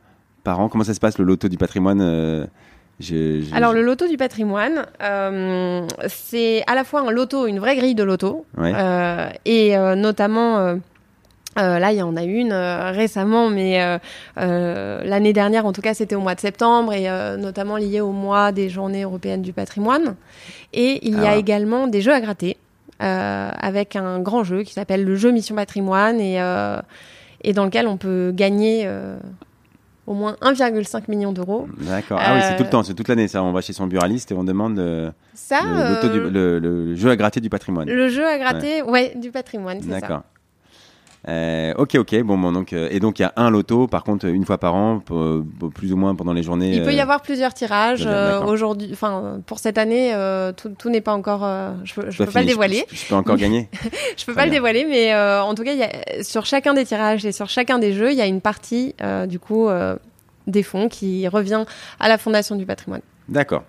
[0.44, 0.70] par an?
[0.70, 2.46] Comment ça se passe le loto du patrimoine euh,
[3.54, 7.96] Alors le loto du patrimoine, euh, c'est à la fois un loto, une vraie grille
[7.96, 8.46] de loto,
[9.46, 10.78] et notamment.
[11.56, 14.00] Là, il y en a une récemment, mais
[14.36, 18.52] l'année dernière, en tout cas, c'était au mois de septembre et notamment lié au mois
[18.52, 20.16] des Journées européennes du patrimoine.
[20.74, 21.36] Et il y a ah.
[21.36, 22.58] également des jeux à gratter.
[23.02, 26.80] Euh, avec un grand jeu qui s'appelle le jeu Mission Patrimoine et, euh,
[27.42, 29.18] et dans lequel on peut gagner euh,
[30.06, 31.68] au moins 1,5 million d'euros.
[31.80, 32.20] D'accord.
[32.22, 33.42] Ah oui, c'est tout le temps, c'est toute l'année ça.
[33.42, 34.80] On va chez son buraliste et on demande
[35.34, 37.90] ça, le, jeu à gratter du patrimoine.
[37.90, 40.00] Le jeu à gratter, ouais, du patrimoine, c'est ça.
[40.00, 40.22] D'accord.
[41.28, 42.24] Euh, ok, ok.
[42.24, 44.58] Bon, bon donc euh, et donc il y a un loto, par contre, une fois
[44.58, 46.74] par an, plus ou moins pendant les journées.
[46.74, 48.08] Il peut y euh, avoir plusieurs tirages
[48.46, 48.90] aujourd'hui.
[48.92, 50.14] Enfin, pour cette année,
[50.58, 51.48] tout, tout n'est pas encore.
[51.84, 52.86] je, peux, peux pas le dévoiler.
[52.92, 53.70] Je, peux encore gagner.
[54.18, 57.26] je peux pas le dévoiler, mais en tout cas, y a, sur chacun des tirages
[57.26, 58.96] et sur chacun des jeux, il y a une partie
[59.28, 59.70] du coup
[60.48, 61.66] des fonds qui revient
[62.00, 63.02] à la Fondation du patrimoine.
[63.30, 63.64] D'accord.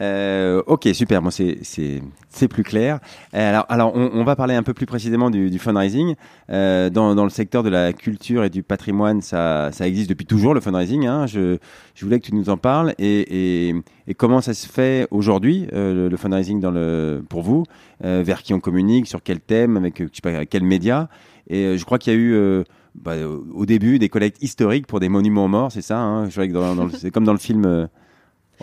[0.00, 1.22] Euh, ok, super.
[1.22, 2.98] Moi, c'est plus clair.
[3.34, 6.14] Euh, alors, alors on, va parler un peu plus précisément du, du fundraising.
[6.50, 10.26] Euh, dans, dans le secteur de la culture et du patrimoine, ça, ça existe depuis
[10.26, 11.06] toujours, le fundraising.
[11.06, 11.26] Hein.
[11.26, 11.58] Je,
[11.94, 12.94] je voulais que tu nous en parles.
[12.98, 13.74] Et, et,
[14.08, 17.64] et comment ça se fait aujourd'hui, euh, le, fundraising dans le, pour vous
[18.04, 21.08] euh, Vers qui on communique Sur quel thème Avec, je sais pas, avec quel média?
[21.48, 22.64] Et je crois qu'il y a eu...
[22.94, 23.14] Bah,
[23.52, 26.30] au début, des collectes historiques pour des monuments morts, c'est ça hein?
[26.30, 27.88] Je dans, dans c'est comme dans le film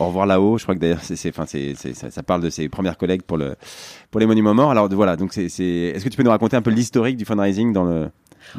[0.01, 0.57] au revoir là-haut.
[0.57, 3.37] Je crois que d'ailleurs, c'est, enfin, c'est, ça, ça, parle de ses premières collègues pour
[3.37, 3.55] le,
[4.09, 4.71] pour les monuments morts.
[4.71, 7.73] Alors voilà, donc c'est, est-ce que tu peux nous raconter un peu l'historique du fundraising
[7.73, 8.09] dans le,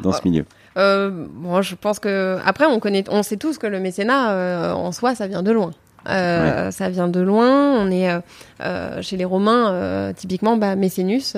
[0.01, 0.45] dans ce milieu?
[0.77, 4.73] Euh, Moi, je pense que après, on connaît, on sait tous que le mécénat euh,
[4.73, 5.71] en soi, ça vient de loin.
[6.09, 7.73] Euh, Ça vient de loin.
[7.77, 8.19] On est euh,
[8.61, 11.35] euh chez les Romains, euh, typiquement, bah, Mécénus.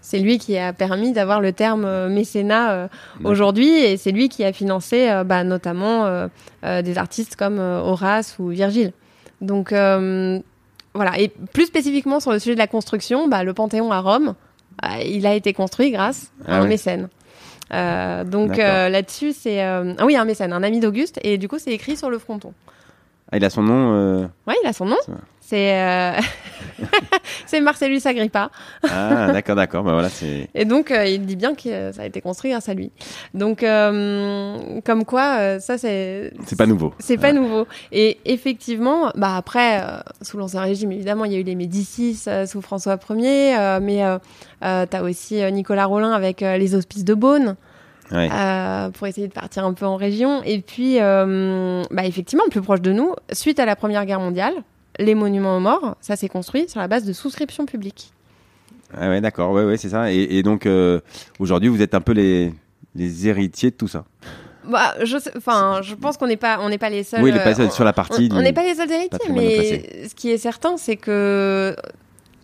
[0.00, 2.88] c'est lui qui a permis d'avoir le terme mécénat
[3.22, 6.28] aujourd'hui et c'est lui qui a financé bah, notamment
[6.62, 8.92] des artistes comme Horace ou Virgile.
[9.40, 10.38] Donc euh,
[10.94, 14.34] voilà, et plus spécifiquement sur le sujet de la construction, bah, le Panthéon à Rome,
[14.84, 17.08] euh, il a été construit grâce à ah un mécène.
[17.70, 21.96] donc là-dessus, c'est ah oui un mécène, un ami d'Auguste, et du coup c'est écrit
[21.96, 22.52] sur le fronton.
[23.32, 24.30] Ah, il a son nom.
[24.46, 24.98] Oui, il a son nom.
[25.40, 26.12] C'est euh...
[27.46, 28.50] c'est Marcellus Agrippa.
[28.88, 29.82] ah, d'accord, d'accord.
[29.84, 30.08] Bah voilà.
[30.54, 32.90] Et donc, euh, il dit bien que ça a été construit grâce à lui.
[33.34, 36.32] Donc, euh, comme quoi, euh, ça, c'est.
[36.46, 36.94] C'est pas nouveau.
[36.98, 37.66] C'est pas nouveau.
[37.92, 39.82] Et effectivement, bah après,
[40.22, 44.02] sous l'Ancien Régime, évidemment, il y a eu les Médicis sous François Ier, mais
[44.60, 47.56] t'as aussi Nicolas Rollin avec les Hospices de Beaune.
[48.10, 50.42] pour essayer de partir un peu en région.
[50.44, 54.54] Et puis, bah, effectivement, plus proche de nous, suite à la Première Guerre mondiale,
[55.00, 58.12] les monuments aux morts, ça s'est construit sur la base de souscriptions publiques.
[58.96, 60.12] Ah ouais, d'accord, ouais, ouais, c'est ça.
[60.12, 61.00] Et, donc, euh,
[61.38, 62.52] aujourd'hui, vous êtes un peu les,
[62.94, 64.04] les héritiers de tout ça.
[64.64, 67.22] Bah, je, enfin, je pense qu'on n'est pas, on n'est pas les seuls.
[67.22, 68.28] Oui, pas sur la partie.
[68.32, 71.74] On n'est pas les seuls héritiers, mais ce qui est certain, c'est que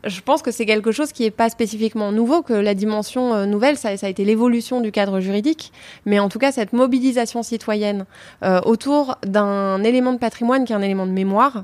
[0.04, 3.46] je pense que c'est quelque chose qui n'est pas spécifiquement nouveau, que la dimension euh,
[3.46, 5.72] nouvelle, ça, ça, a été l'évolution du cadre juridique,
[6.04, 8.06] mais en tout cas cette mobilisation citoyenne
[8.44, 11.62] euh, autour d'un élément de patrimoine qui est un élément de mémoire, euh,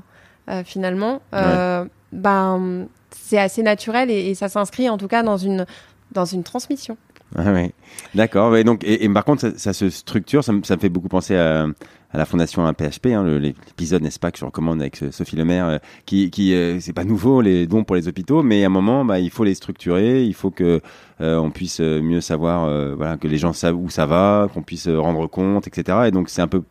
[0.65, 5.65] finalement, euh, ben, c'est assez naturel et, ça s'inscrit en tout cas dans une,
[6.11, 6.97] dans une transmission.
[7.35, 7.71] Ah oui,
[8.13, 8.55] d'accord.
[8.55, 10.43] Et donc, et, par contre, ça, se structure.
[10.43, 11.63] Ça me, ça me, fait beaucoup penser à,
[12.11, 15.77] à la fondation PHP, hein, l'épisode, n'est-ce pas, que je recommande avec Sophie Lemaire, euh,
[16.05, 19.19] qui, qui c'est pas nouveau les dons pour les hôpitaux, mais à un moment, bah,
[19.19, 20.81] il faut les structurer, il faut que
[21.19, 25.25] on puisse mieux savoir, voilà, que les gens savent où ça va, qu'on puisse rendre
[25.25, 25.99] compte, etc.
[26.07, 26.61] Et donc, c'est un peu,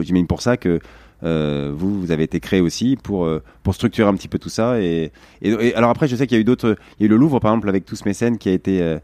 [0.00, 0.80] j'imagine pour ça que
[1.24, 4.48] euh, vous, vous avez été créé aussi pour, euh, pour structurer un petit peu tout
[4.48, 4.80] ça.
[4.80, 5.10] Et,
[5.42, 6.76] et, alors après, je sais qu'il y a eu d'autres.
[6.98, 8.98] Il y a eu le Louvre, par exemple, avec tous mécènes, qui a été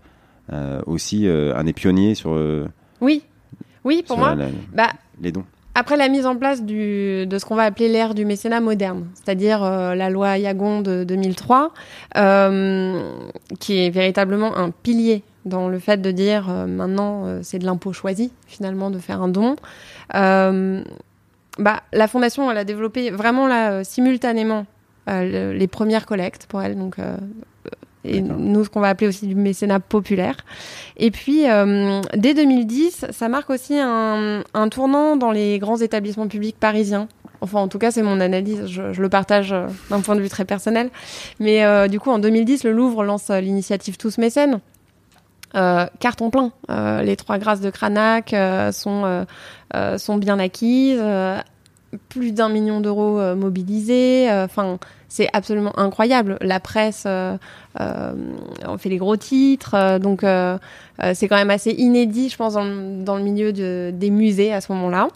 [0.53, 2.38] euh, aussi un des pionniers sur.
[3.00, 3.22] oui,
[3.85, 4.37] oui, pour moi.
[4.72, 5.44] bah, les dons.
[5.77, 9.09] Après la mise en place du, de ce qu'on va appeler l'ère du mécénat moderne,
[9.14, 11.72] c'est-à-dire la loi Yagon de 2003,
[12.14, 18.31] qui est véritablement un pilier dans le fait de dire maintenant c'est de l'impôt choisi
[18.46, 19.57] finalement de faire un don
[21.59, 24.67] bah, la fondation, elle a développé vraiment là, euh, simultanément
[25.09, 26.77] euh, les premières collectes pour elle.
[26.77, 27.17] Donc, euh,
[28.07, 30.37] et nous, ce qu'on va appeler aussi du mécénat populaire.
[30.99, 31.45] Et puis,
[32.14, 37.09] dès 2010, ça marque aussi un, un, tournant dans les grands établissements publics parisiens.
[37.40, 38.67] Enfin, en tout cas, c'est mon analyse.
[38.67, 39.55] Je, je le partage
[39.88, 40.90] d'un point de vue très personnel.
[41.40, 44.61] Mais du coup, en 2010, le Louvre lance l'initiative Tous Mécènes.
[45.55, 46.51] Euh, carton plein.
[46.71, 49.27] Euh, les trois grâces de Cranach euh, sont,
[49.97, 51.03] sont bien acquises.
[52.09, 54.29] plus d'un million d'euros mobilisés.
[54.31, 56.38] Enfin, c'est absolument incroyable.
[56.40, 59.99] La presse, on fait les gros titres.
[59.99, 60.25] donc,
[61.14, 64.73] c'est quand même assez inédit, je pense, dans le, milieu de, des musées à ce
[64.73, 65.09] moment-là.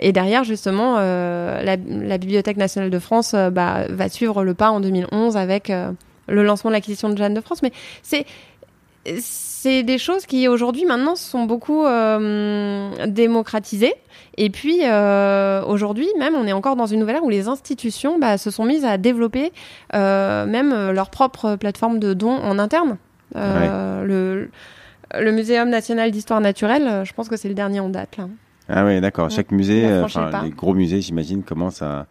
[0.00, 4.80] et derrière, justement, la, la, Bibliothèque nationale de France bah, va suivre le pas en
[4.80, 5.70] 2011 avec
[6.28, 7.62] le lancement de l'acquisition de Jeanne de France.
[7.62, 8.24] Mais c'est
[9.20, 13.94] c'est des choses qui aujourd'hui maintenant sont beaucoup euh, démocratisées.
[14.36, 18.18] Et puis euh, aujourd'hui même, on est encore dans une nouvelle ère où les institutions
[18.18, 19.52] bah, se sont mises à développer
[19.94, 22.96] euh, même leur propre plateforme de dons en interne.
[23.34, 24.50] Le,
[25.18, 28.24] le Muséum national d'histoire naturelle, je pense que c'est le dernier en date là.
[28.70, 29.30] Ah oui, d'accord.
[29.30, 29.88] Chaque musée,
[30.42, 32.06] les gros musées, j'imagine, commencent à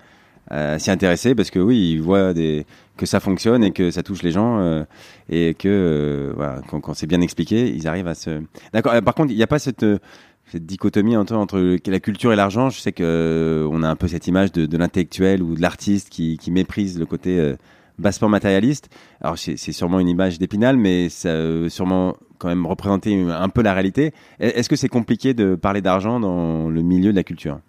[0.52, 4.04] euh, s'y intéresser parce que oui, ils voient des, que ça fonctionne et que ça
[4.04, 4.84] touche les gens euh,
[5.30, 8.42] et que euh, voilà, quand, quand c'est bien expliqué, ils arrivent à se.
[8.74, 8.94] D'accord.
[9.04, 9.86] Par contre, il n'y a pas cette
[10.50, 12.70] cette dichotomie entre, entre la culture et l'argent.
[12.70, 16.10] Je sais que on a un peu cette image de, de l'intellectuel ou de l'artiste
[16.10, 17.56] qui, qui méprise le côté
[18.00, 18.88] bassement matérialiste.
[19.20, 21.36] Alors c'est sûrement une image d'épinal, mais ça
[21.68, 24.14] sûrement quand même représenter un peu la réalité.
[24.40, 27.60] Est-ce que c'est compliqué de parler d'argent dans le milieu de la culture?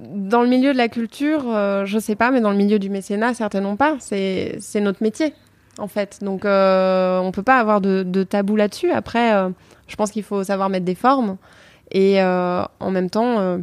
[0.00, 2.88] Dans le milieu de la culture, euh, je sais pas, mais dans le milieu du
[2.88, 3.96] mécénat, certainement pas.
[4.00, 5.34] C'est notre métier,
[5.78, 6.18] en fait.
[6.22, 8.90] Donc, euh, on peut pas avoir de, tabou là-dessus.
[8.90, 9.50] Après, euh,
[9.88, 11.36] je pense qu'il faut savoir mettre des formes.
[11.90, 13.58] Et euh, en même temps,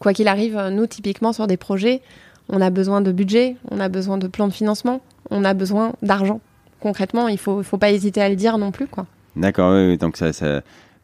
[0.00, 2.02] quoi qu'il arrive, nous, typiquement, sur des projets,
[2.48, 5.92] on a besoin de budget, on a besoin de plans de financement, on a besoin
[6.02, 6.40] d'argent.
[6.80, 8.88] Concrètement, il faut, faut pas hésiter à le dire non plus.
[9.36, 10.32] D'accord, oui, donc ça,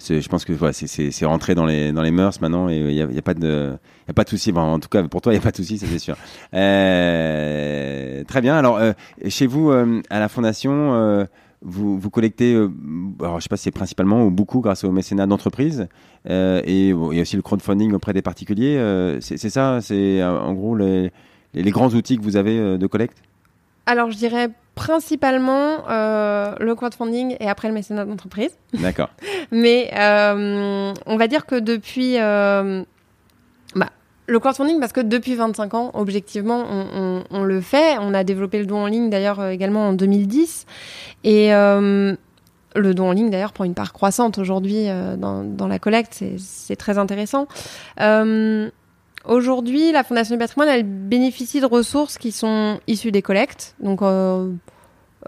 [0.09, 3.79] je pense que c'est rentré dans les, mœurs maintenant et il n'y a, pas de,
[4.27, 4.53] souci.
[4.53, 6.17] en tout cas, pour toi, il n'y a pas de souci, c'est sûr.
[6.55, 8.57] Euh, très bien.
[8.57, 8.93] Alors, euh,
[9.29, 11.25] chez vous, euh, à la Fondation, euh,
[11.63, 12.69] vous, collectez, euh,
[13.21, 15.87] alors je sais pas si c'est principalement ou beaucoup grâce au mécénat d'entreprise
[16.29, 19.19] et il y a aussi le crowdfunding auprès des particuliers.
[19.21, 21.13] c'est ça, c'est en gros les,
[21.55, 23.19] grands outils que vous avez de collecte?
[23.87, 28.57] Alors, je dirais principalement euh, le crowdfunding et après le mécénat d'entreprise.
[28.73, 29.11] D'accord.
[29.53, 32.19] Mais euh, on va dire que depuis...
[32.19, 32.83] Euh,
[33.75, 33.91] bah,
[34.27, 37.99] le crowdfunding, parce que depuis 25 ans, objectivement, on, on, on, le fait.
[38.01, 40.67] On a développé le don en ligne d'ailleurs également en 2010.
[41.25, 42.17] Et le
[42.95, 44.87] don en ligne d'ailleurs prend une part croissante aujourd'hui
[45.19, 47.47] dans, dans, la collecte, c'est très intéressant.
[49.25, 53.77] Aujourd'hui, la Fondation du patrimoine, elle bénéficie de ressources qui sont issues des collectes.
[53.81, 54.51] Donc, euh,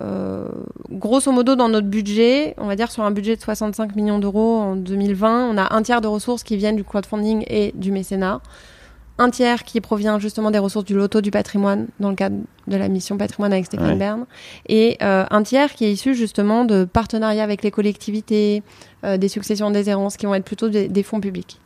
[0.01, 0.49] euh,
[0.91, 4.59] grosso modo, dans notre budget, on va dire sur un budget de 65 millions d'euros
[4.59, 8.41] en 2020, on a un tiers de ressources qui viennent du crowdfunding et du mécénat.
[9.17, 12.77] Un tiers qui provient justement des ressources du loto du patrimoine dans le cadre de
[12.77, 14.27] la mission patrimoine avec Stéphane Bern.
[14.69, 18.65] Et euh, un tiers qui est issu justement de partenariats avec les collectivités,
[19.05, 21.61] des successions des errances qui vont être plutôt des fonds publics.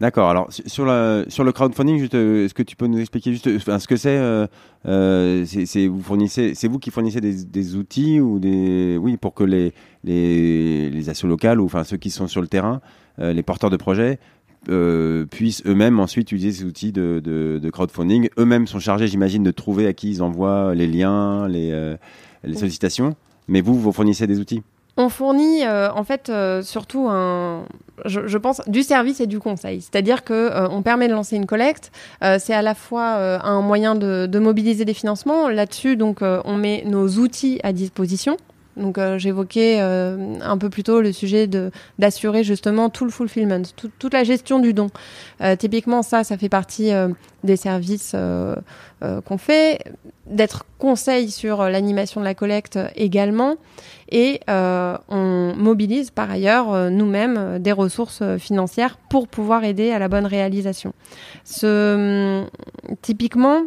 [0.00, 0.30] D'accord.
[0.30, 3.78] Alors sur la, sur le crowdfunding, euh, est-ce que tu peux nous expliquer juste enfin,
[3.78, 4.46] ce que c'est euh,
[4.86, 9.34] euh C'est vous fournissez, c'est vous qui fournissez des, des, outils ou des, oui, pour
[9.34, 12.80] que les les, les assos locales ou enfin ceux qui sont sur le terrain,
[13.18, 14.18] euh, les porteurs de projets
[14.70, 18.30] euh, puissent eux-mêmes ensuite utiliser ces outils de, de, de crowdfunding.
[18.38, 21.96] Eux-mêmes sont chargés, j'imagine, de trouver à qui ils envoient les liens, les,
[22.44, 23.16] les sollicitations.
[23.48, 24.62] Mais vous, vous fournissez des outils?
[24.96, 27.64] On fournit euh, en fait euh, surtout un,
[28.04, 29.80] je, pense, du service et du conseil.
[29.80, 31.92] C'est-à-dire que euh, on permet de lancer une collecte.
[32.38, 35.48] c'est à la fois un moyen de, de, mobiliser des financements.
[35.48, 38.36] Là-dessus, donc, on met nos outils à disposition.
[38.80, 43.10] Donc euh, j'évoquais euh, un peu plus tôt le sujet de d'assurer justement tout le
[43.10, 43.62] fulfillment,
[43.98, 44.88] toute la gestion du don.
[45.42, 46.90] Euh, typiquement ça, ça fait partie
[47.44, 48.14] des services
[49.24, 49.80] qu'on fait,
[50.26, 53.56] d'être conseil sur l'animation de la collecte également,
[54.10, 60.26] et on mobilise par ailleurs nous-mêmes des ressources financières pour pouvoir aider à la bonne
[60.26, 60.92] réalisation.
[61.44, 62.44] Ce,
[63.02, 63.62] typiquement,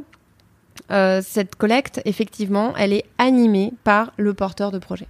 [0.91, 5.07] euh, cette collecte, effectivement, elle est animée par le porteur de projet.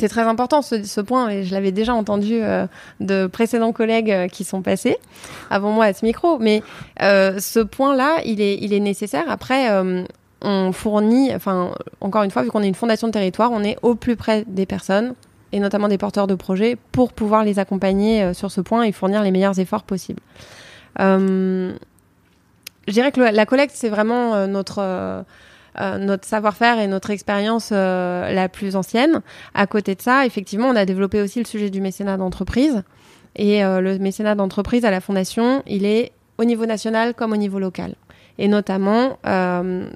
[0.00, 2.66] C'est très important ce, point, et je l'avais déjà entendu euh,
[3.00, 4.96] de précédents collègues euh, qui sont passés
[5.50, 6.38] avant moi à ce micro.
[6.38, 6.62] Mais
[6.98, 9.24] ce point-là, il est, il est nécessaire.
[9.28, 9.68] Après,
[10.40, 13.76] on fournit, enfin, encore une fois, vu qu'on est une fondation de territoire, on est
[13.82, 15.12] au plus près des personnes
[15.52, 19.22] et notamment des porteurs de projets pour pouvoir les accompagner sur ce point et fournir
[19.22, 20.22] les meilleurs efforts possibles
[22.86, 25.22] je dirais que la collecte, c'est vraiment euh, notre euh,
[25.80, 29.22] euh, notre savoir-faire et notre expérience la plus ancienne.
[29.54, 32.84] À côté de ça, effectivement, on a développé aussi le sujet du mécénat d'entreprise.
[33.34, 37.58] Et le mécénat d'entreprise à la Fondation, il est au niveau national comme au niveau
[37.58, 37.96] local.
[38.38, 39.18] Et notamment,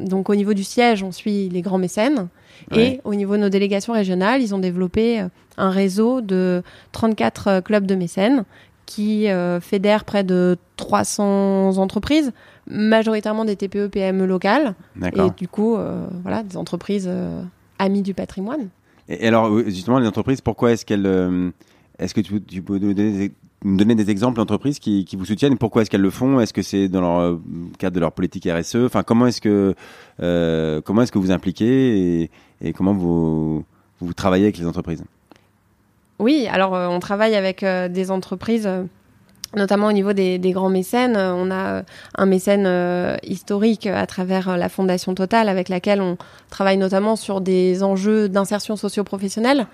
[0.00, 2.26] donc au niveau du siège, on suit les grands mécènes.
[2.74, 5.24] Et au niveau de nos délégations régionales, ils ont développé
[5.58, 8.42] un réseau de 34 clubs de mécènes
[8.84, 9.28] qui
[9.60, 12.32] fédèrent près de 300 entreprises
[12.70, 14.74] majoritairement des TPE PME locales.
[15.02, 17.42] Et du coup euh, voilà des entreprises euh,
[17.78, 18.68] amies du patrimoine.
[19.08, 21.50] Et, alors justement les entreprises pourquoi est-ce qu'elles euh,
[21.98, 23.32] est-ce que tu, tu peux nous donner, des,
[23.64, 25.58] donner des exemples d'entreprises qui, qui, vous soutiennent?
[25.58, 26.40] Pourquoi est-ce qu'elles le font?
[26.40, 27.38] Est-ce que c'est dans leur
[27.78, 29.74] cadre de leur politique RSE Enfin comment est-ce que
[30.84, 33.64] comment est-ce que vous impliquez et, et comment vous,
[34.00, 35.02] vous travaillez avec les entreprises?
[36.18, 38.68] Oui, alors on travaille avec des entreprises
[39.56, 41.16] notamment au niveau des, grands mécènes.
[41.16, 41.82] Euh, on a euh,
[42.16, 46.16] un mécène euh, historique à travers la Fondation Total avec laquelle on
[46.50, 49.66] travaille notamment sur des enjeux d'insertion socio-professionnelle,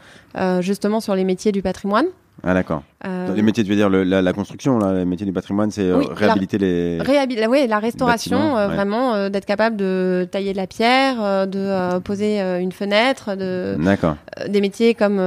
[0.60, 2.06] justement sur les métiers du patrimoine.
[2.42, 2.82] Ah d'accord.
[3.04, 6.98] les métiers, tu veux dire la, construction, là, les métiers du patrimoine, c'est réhabiliter les...
[7.00, 12.72] Réhabil oui, la restauration, vraiment d'être capable de tailler de la pierre, de poser une
[12.72, 13.76] fenêtre, de...
[13.78, 14.16] D'accord.
[14.48, 15.20] des métiers comme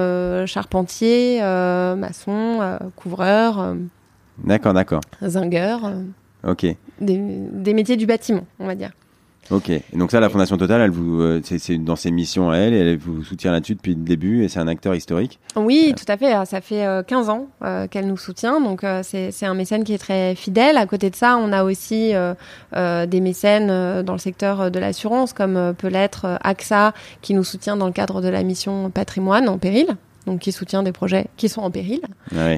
[0.45, 3.75] charpentier, maçon, couvreur.
[4.43, 5.01] D'accord, d'accord.
[5.21, 5.77] Zinger.
[5.83, 6.65] Euh, ok.
[6.99, 8.91] Des, métiers du bâtiment, on va dire.
[9.49, 9.69] Ok.
[9.69, 12.73] Et donc ça, la Fondation Total, elle vous, euh, c'est dans ses missions à elle,
[12.73, 15.39] et elle vous soutient là-dessus depuis le début, et c'est un acteur historique.
[15.55, 16.33] Oui, tout à fait.
[16.45, 20.35] Ça fait 15 euh, ans qu'elle nous soutient, donc c'est un mécène qui est très
[20.35, 20.77] fidèle.
[20.77, 22.11] À côté de ça, on a aussi
[22.73, 27.87] des mécènes dans le secteur de l'assurance, comme peut l'être AXA, qui nous soutient dans
[27.87, 29.95] le cadre de la mission patrimoine en péril
[30.27, 32.01] donc qui soutient des projets qui sont en péril.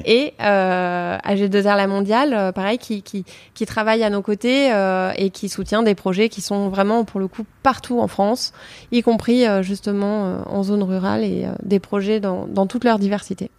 [0.04, 5.12] Et euh, AG2R La Mondiale, euh, pareil, qui, qui, qui, travaille à nos côtés euh,
[5.16, 8.52] et qui soutient des projets qui sont vraiment, pour le coup, partout en France,
[8.90, 13.50] y compris euh, justement en zone rurale et des projets dans, dans toute leur diversité.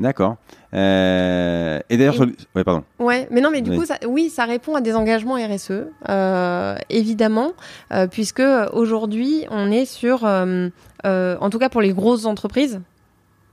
[0.00, 0.36] D'accord.
[0.72, 2.16] Euh, et d'ailleurs,
[2.54, 2.84] ouais, pardon.
[2.98, 5.72] Ouais, mais non, mais du coup, ça, oui, ça répond à des engagements RSE,
[6.08, 7.52] euh, évidemment,
[7.92, 8.42] euh, puisque
[8.72, 12.80] aujourd'hui, on est sur, en tout cas pour les grosses entreprises,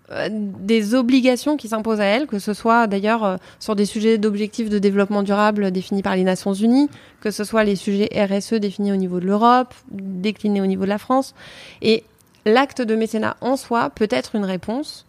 [0.09, 4.69] des obligations qui s'imposent à elles, que ce soit d'ailleurs euh, sur des sujets d'objectifs
[4.69, 6.89] de développement durable définis par les Nations Unies,
[7.19, 10.89] que ce soit les sujets RSE définis au niveau de l'Europe, déclinés au niveau de
[10.89, 11.35] la France.
[11.81, 12.03] Et
[12.45, 15.05] l'acte de mécénat en soi peut être une réponse,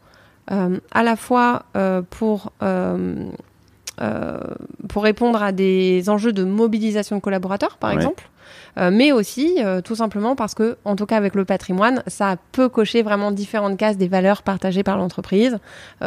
[0.50, 1.64] euh, à la fois
[2.10, 2.52] pour
[4.88, 8.28] pour répondre à des enjeux de mobilisation de collaborateurs, par exemple.
[8.76, 13.02] mais aussi tout simplement parce que, en tout cas avec le patrimoine, ça peut cocher
[13.02, 15.58] vraiment différentes cases des valeurs partagées par l'entreprise,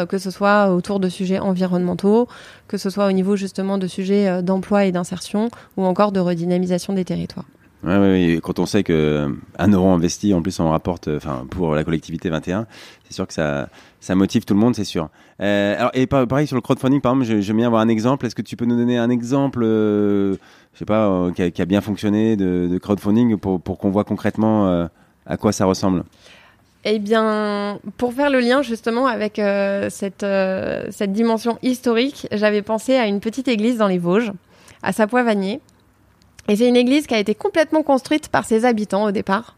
[0.09, 2.27] que ce soit autour de sujets environnementaux,
[2.67, 6.93] que ce soit au niveau justement de sujets d'emploi et d'insertion, ou encore de redynamisation
[6.93, 7.45] des territoires.
[7.83, 11.47] Ouais, ouais, quand on sait que un euro investi, en plus, on rapporte, euh, enfin,
[11.49, 12.67] pour la collectivité 21,
[13.05, 13.69] c'est sûr que ça,
[14.01, 15.09] ça motive tout le monde, c'est sûr.
[15.41, 18.25] Euh, alors, et pareil sur le crowdfunding, par exemple, j'aime bien avoir un exemple.
[18.25, 20.35] Est-ce que tu peux nous donner un exemple, euh,
[20.73, 24.67] je sais pas, euh, qui, a, bien fonctionné de, crowdfunding pour, pour qu'on voit concrètement
[24.67, 24.87] euh,
[25.27, 26.03] à quoi ça ressemble?
[26.83, 29.39] Eh bien, pour faire le lien justement avec
[29.91, 30.25] cette,
[30.89, 34.31] cette dimension historique, j'avais pensé à une petite église dans les Vosges,
[34.81, 35.61] à Sapois-Vanier,
[36.47, 39.55] et c'est une église qui a été complètement construite par ses habitants au départ.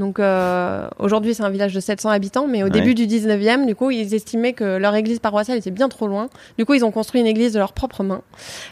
[0.00, 3.74] Donc euh, aujourd'hui, c'est un village de 700 habitants, mais au début du 19e, du
[3.76, 6.28] coup, ils estimaient que leur église paroissiale était bien trop loin.
[6.58, 8.22] Du coup, ils ont construit une église de leurs propres mains,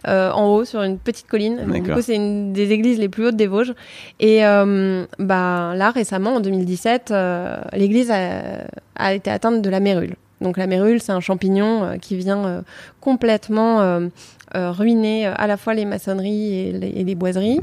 [0.09, 1.59] euh, en haut, sur une petite colline.
[1.67, 3.75] Donc, du coup, c'est une des églises les plus hautes des Vosges.
[4.19, 8.65] Et euh, bah, là, récemment, en 2017, euh, l'église a,
[8.97, 10.17] a, été atteinte de la mérule.
[10.41, 12.61] Donc la mérule, c'est un champignon euh, qui vient euh,
[13.01, 14.09] complètement euh,
[14.55, 17.61] ruiner à la fois les maçonneries et les, boiseries.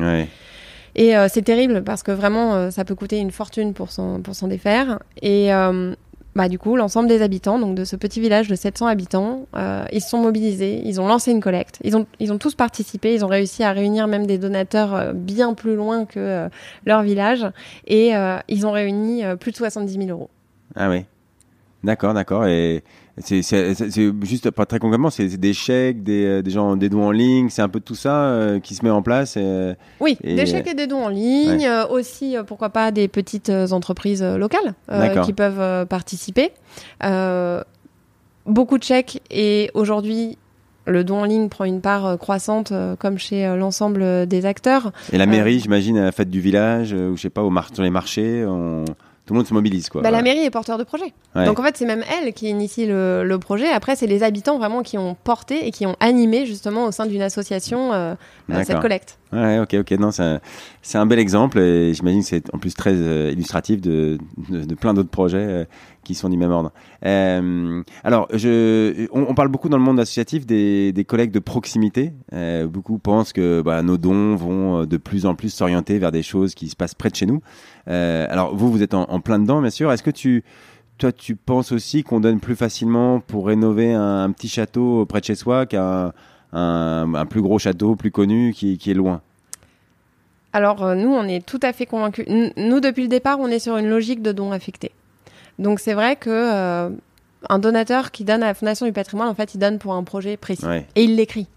[0.95, 4.47] Et c'est terrible parce que vraiment, ça peut coûter une fortune pour s'en pour s'en
[4.47, 4.99] défaire.
[5.21, 5.49] Et
[6.35, 9.45] bah du coup, l'ensemble des habitants, donc de ce petit village de 700 habitants,
[9.91, 13.13] ils se sont mobilisés, ils ont lancé une collecte, ils ont ils ont tous participé,
[13.13, 16.49] ils ont réussi à réunir même des donateurs bien plus loin que
[16.85, 17.45] leur village,
[17.87, 18.11] et
[18.47, 20.29] ils ont réuni plus de 70 000 euros.
[20.75, 21.05] Ah oui.
[21.83, 22.45] D'accord, d'accord.
[22.47, 22.83] Et
[23.21, 23.41] c'est
[24.23, 27.49] juste pas très concrètement, c'est des chèques, des, euh, des, gens, des dons en ligne,
[27.49, 29.37] c'est un peu tout ça euh, qui se met en place.
[29.37, 33.49] Et, oui, des chèques et des dons en ligne, euh, aussi pourquoi pas des petites
[33.49, 34.73] entreprises locales
[35.25, 36.51] qui peuvent participer.
[38.45, 40.37] beaucoup de chèques et aujourd'hui
[40.87, 44.91] le don en ligne prend une part croissante comme chez l'ensemble des acteurs.
[45.11, 47.83] Et la mairie, j'imagine, à la fête du village, ou je sais pas, au sur
[47.83, 48.85] les marchés, on
[49.25, 50.01] tout le monde se mobilise quoi.
[50.01, 51.13] Bah, la mairie est porteur de projet.
[51.35, 53.67] Donc en fait c'est même elle qui initie le, le projet.
[53.67, 57.05] Après c'est les habitants vraiment qui ont porté et qui ont animé justement au sein
[57.05, 58.15] d'une association euh,
[58.51, 59.17] euh cette collecte.
[59.35, 59.91] Ouais, ok, ok.
[59.99, 64.17] Non, c'est un, bel exemple et j'imagine que c'est en plus très euh, illustratif de,
[64.49, 65.65] de, plein d'autres projets euh,
[66.05, 66.71] qui sont du même ordre.
[67.05, 72.13] Euh, alors, je, on, parle beaucoup dans le monde associatif des, des collègues de proximité.
[72.65, 76.55] beaucoup pensent que bah, nos dons vont de plus en plus s'orienter vers des choses
[76.55, 77.41] qui se passent près de chez nous.
[77.87, 79.91] Alors, vous, vous êtes en, plein dedans, bien sûr.
[79.91, 80.43] Est-ce que tu
[80.97, 85.19] toi, tu penses aussi qu'on donne plus facilement pour rénover un, un petit château près
[85.19, 86.13] de chez soi qu'un
[86.53, 89.21] un, plus gros château, plus connu, qui, est loin?
[90.53, 92.25] Alors, euh, nous, on est tout à fait convaincus.
[92.55, 94.91] Nous, depuis le départ, on est sur une logique de don affecté.
[95.59, 96.89] Donc, c'est vrai que euh,
[97.49, 100.03] un donateur qui donne à la Fondation du patrimoine, en fait, il donne pour un
[100.03, 100.65] projet précis.
[100.95, 101.47] Et il l'écrit.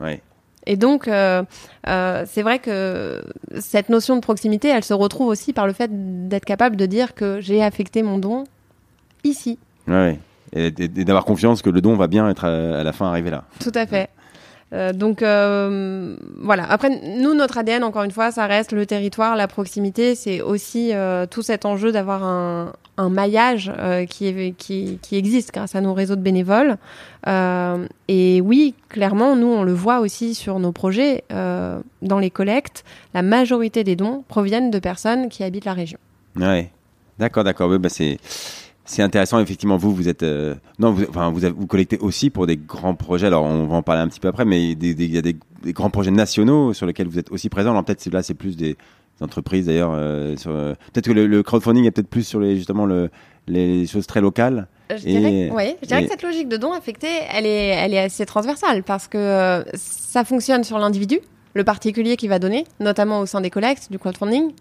[0.00, 0.20] Ouais.
[0.68, 1.42] Et donc, euh,
[1.84, 3.24] c'est vrai que
[3.58, 5.90] cette notion de proximité, elle se retrouve aussi par le fait
[6.28, 8.44] d'être capable de dire que j'ai affecté mon don
[9.24, 9.58] ici.
[9.88, 10.18] Ouais
[10.52, 13.44] et, d'avoir confiance que le don va bien être à, la fin arrivé là.
[13.60, 14.08] Tout à fait.
[14.74, 16.70] Euh, donc euh, voilà.
[16.70, 20.14] Après, nous, notre ADN, encore une fois, ça reste le territoire, la proximité.
[20.14, 25.80] C'est aussi euh, tout cet enjeu d'avoir un, un, maillage euh, qui, existe grâce à
[25.80, 26.76] nos réseaux de bénévoles.
[27.26, 31.24] Euh, et oui, clairement, nous, on le voit aussi sur nos projets.
[31.30, 32.84] dans les collectes,
[33.14, 35.98] la majorité des dons proviennent de personnes qui habitent la région.
[36.36, 36.70] Ouais.
[37.18, 37.76] D'accord, d'accord.
[37.78, 37.88] Bah
[38.88, 39.76] c'est intéressant, effectivement.
[39.76, 43.26] Vous, vous êtes euh, non, enfin, vous, collectez aussi pour des grands projets.
[43.26, 45.36] Alors, on va en parler un petit peu après, mais il y a des,
[45.66, 47.72] grands projets nationaux sur lesquels vous êtes aussi présent.
[47.72, 48.78] Alors, peut-être là, c'est plus des
[49.22, 49.92] entreprises d'ailleurs.
[49.92, 53.10] Euh, euh, peut-être que le, crowdfunding est peut-être plus sur les justement le,
[53.46, 54.68] les choses très locales.
[54.90, 57.98] Je dirais, oui, je dirais que cette logique de don affecté, elle est, elle est
[57.98, 61.20] assez transversale parce que ça fonctionne sur l'individu
[61.58, 64.52] le particulier qui va donner, notamment au sein des collectes, du crowdfunding.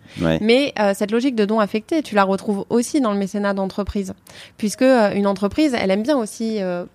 [0.41, 4.13] Mais euh, cette logique de don affecté, tu la retrouves aussi dans le mécénat d'entreprise,
[4.57, 6.85] puisque euh, une entreprise, elle aime bien aussi euh,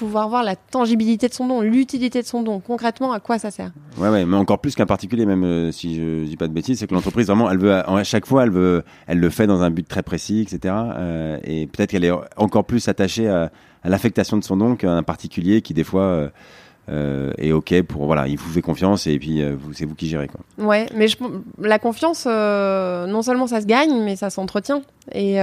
[0.00, 3.50] pouvoir voir la tangibilité de son don, l'utilité de son don, concrètement à quoi ça
[3.50, 3.70] sert?
[3.98, 6.86] Ouais, ouais, mais encore plus qu'un particulier, même si je dis pas de bêtises, c'est
[6.86, 9.70] que l'entreprise vraiment, elle veut à chaque fois, elle veut, elle le fait dans un
[9.70, 10.74] but très précis, etc.
[11.44, 15.60] et peut-être qu'elle est encore plus attachée à, à l'affectation de son don qu'un particulier
[15.60, 16.30] qui des fois
[16.88, 20.08] euh, et ok pour voilà, il vous fait confiance et puis euh, c'est vous qui
[20.08, 20.40] gérez quoi.
[20.58, 21.16] Ouais, mais je,
[21.60, 24.82] la confiance, euh, non seulement ça se gagne, mais ça s'entretient.
[25.12, 25.36] Et,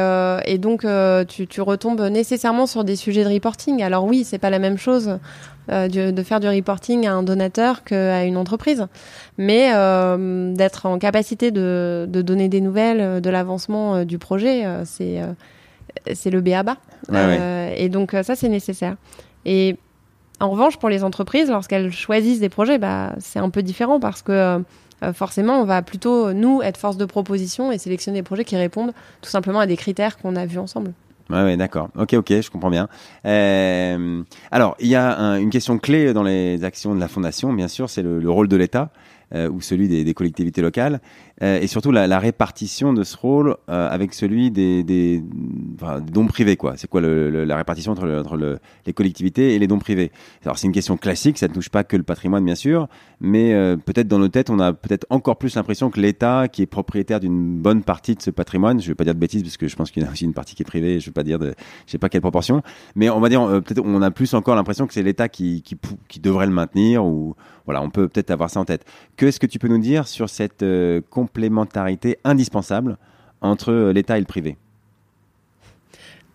[0.45, 0.85] et donc
[1.27, 3.81] tu, tu, retombes nécessairement sur des sujets de reporting.
[3.83, 5.19] Alors oui, c'est pas la même chose
[5.69, 8.87] de, de, faire du reporting à un donateur qu'à une entreprise,
[9.37, 9.71] mais
[10.55, 15.21] d'être en capacité de, de, donner des nouvelles de l'avancement du projet, c'est
[16.13, 16.77] c'est le B à bas.
[17.75, 18.95] Et donc ça c'est nécessaire.
[19.45, 19.77] Et
[20.39, 24.21] en revanche, pour les entreprises, lorsqu'elles choisissent des projets, bah, c'est un peu différent parce
[24.21, 24.61] que
[25.13, 28.93] forcément, on va plutôt, nous, être force de proposition et sélectionner des projets qui répondent
[29.21, 30.93] tout simplement à des critères qu'on a vus ensemble.
[31.29, 31.89] Ouais, ouais d'accord.
[31.97, 32.87] Ok, ok, je comprends bien.
[33.25, 37.67] Euh, alors, il y a une question clé dans les actions de la Fondation, bien
[37.67, 38.89] sûr, c'est le, rôle de l'État.
[39.35, 41.01] Euh, ou celui des, collectivités locales,
[41.43, 45.23] euh, et surtout la, la, répartition de ce rôle euh, avec celui des, des,
[45.75, 46.57] enfin, des, dons privés.
[46.57, 46.73] quoi.
[46.77, 50.11] C'est quoi le, la répartition entre, entre les collectivités et les dons privés?
[50.43, 52.87] Alors c'est une question classique, ça ne touche pas que le patrimoine bien sûr,
[53.21, 56.63] mais euh, peut-être dans nos têtes, on a peut-être encore plus l'impression que l'État, qui
[56.63, 59.43] est propriétaire d'une bonne partie de ce patrimoine, je ne vais pas dire de bêtises
[59.43, 61.11] parce que je pense qu'il y a aussi une partie qui est privée, je ne
[61.11, 61.53] vais pas dire de,
[61.85, 62.63] je sais pas quelle proportion,
[62.95, 65.77] mais on va dire peut-être on a plus encore l'impression que c'est l'État qui, qui,
[66.07, 67.35] qui devrait le maintenir ou
[67.67, 68.85] voilà, on peut peut-être avoir ça en tête.
[69.17, 72.97] Que est-ce que tu peux nous dire sur cette euh, complémentarité indispensable
[73.41, 74.57] entre euh, l'État et le privé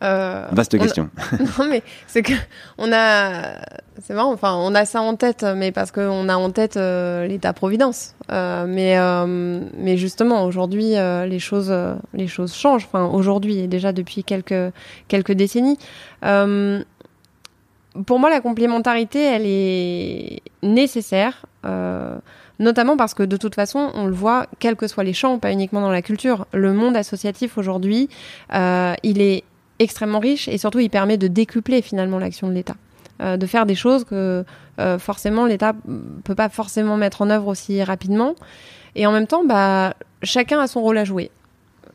[0.02, 1.10] euh, Vaste question.
[1.58, 2.32] non mais c'est que
[2.76, 3.54] on a,
[4.00, 4.32] c'est marrant.
[4.32, 8.16] Enfin, on a ça en tête, mais parce qu'on a en tête l'État-providence.
[8.28, 8.96] mais
[9.78, 11.72] mais justement, aujourd'hui, les choses
[12.14, 12.86] les choses changent.
[12.86, 14.72] Enfin, aujourd'hui et déjà depuis quelques
[15.06, 15.78] quelques décennies
[18.06, 22.18] pour moi, la complémentarité, elle est nécessaire, euh,
[22.62, 25.52] notamment parce que de toute façon, on le voit, quels que soient les champs, pas
[25.52, 28.08] uniquement dans la culture, le monde associatif aujourd'hui,
[28.54, 29.44] euh, il est
[29.78, 32.76] extrêmement riche et surtout, il permet de décupler finalement l'action de l'État,
[33.20, 34.44] euh, de faire des choses que
[34.98, 35.74] forcément l'État
[36.24, 38.34] peut pas forcément mettre en œuvre aussi rapidement.
[38.96, 41.30] Et en même temps, bah, chacun a son rôle à jouer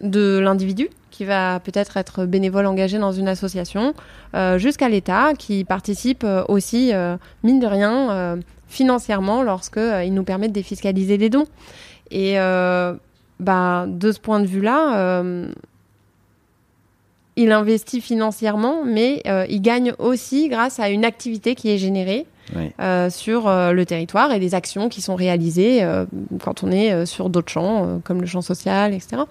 [0.01, 3.95] de l'individu qui va peut-être être bénévole engagé dans une association,
[4.35, 8.37] euh, jusqu'à l'État qui participe euh, aussi, euh, mine de rien,
[8.67, 11.47] financièrement lorsqu'il nous permet de défiscaliser des dons.
[12.11, 12.35] Et
[13.39, 15.23] bah, de ce point de vue-là,
[17.35, 22.25] il investit financièrement, mais il gagne aussi grâce à une activité qui est générée.
[23.09, 25.85] sur le territoire et des actions qui sont réalisées
[26.41, 29.23] quand on est sur d'autres champs, comme le champ social, etc.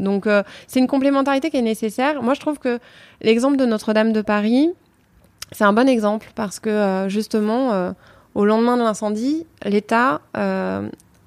[0.00, 2.22] Donc euh, c'est une complémentarité qui est nécessaire.
[2.22, 2.80] Moi je trouve que
[3.20, 4.70] l'exemple de Notre-Dame de Paris,
[5.52, 7.92] c'est un bon exemple parce que euh, justement, euh,
[8.34, 10.20] au lendemain de l'incendie, l'État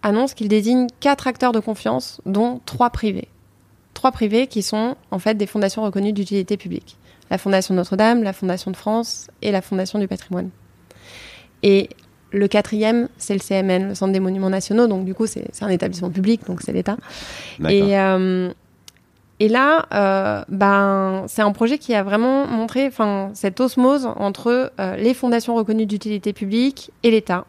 [0.01, 3.29] annonce qu'il désigne quatre acteurs de confiance, dont trois privés.
[3.93, 6.97] Trois privés qui sont en fait des fondations reconnues d'utilité publique.
[7.29, 10.49] La Fondation Notre-Dame, la Fondation de France et la Fondation du patrimoine.
[11.63, 11.89] Et
[12.31, 14.87] le quatrième, c'est le CMN, le Centre des Monuments Nationaux.
[14.87, 16.97] Donc, du coup, c'est un établissement public, donc c'est l'État.
[17.69, 17.95] Et,
[19.43, 22.89] et là, euh, ben, c'est un projet qui a vraiment montré
[23.33, 27.45] cette osmose entre euh, les fondations reconnues d'utilité publique et l'État.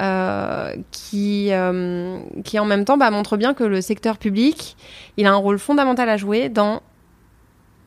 [0.00, 1.50] Euh, qui,
[2.44, 4.76] qui en même temps bah, montre bien que le secteur public,
[5.16, 6.82] il a un rôle fondamental à jouer dans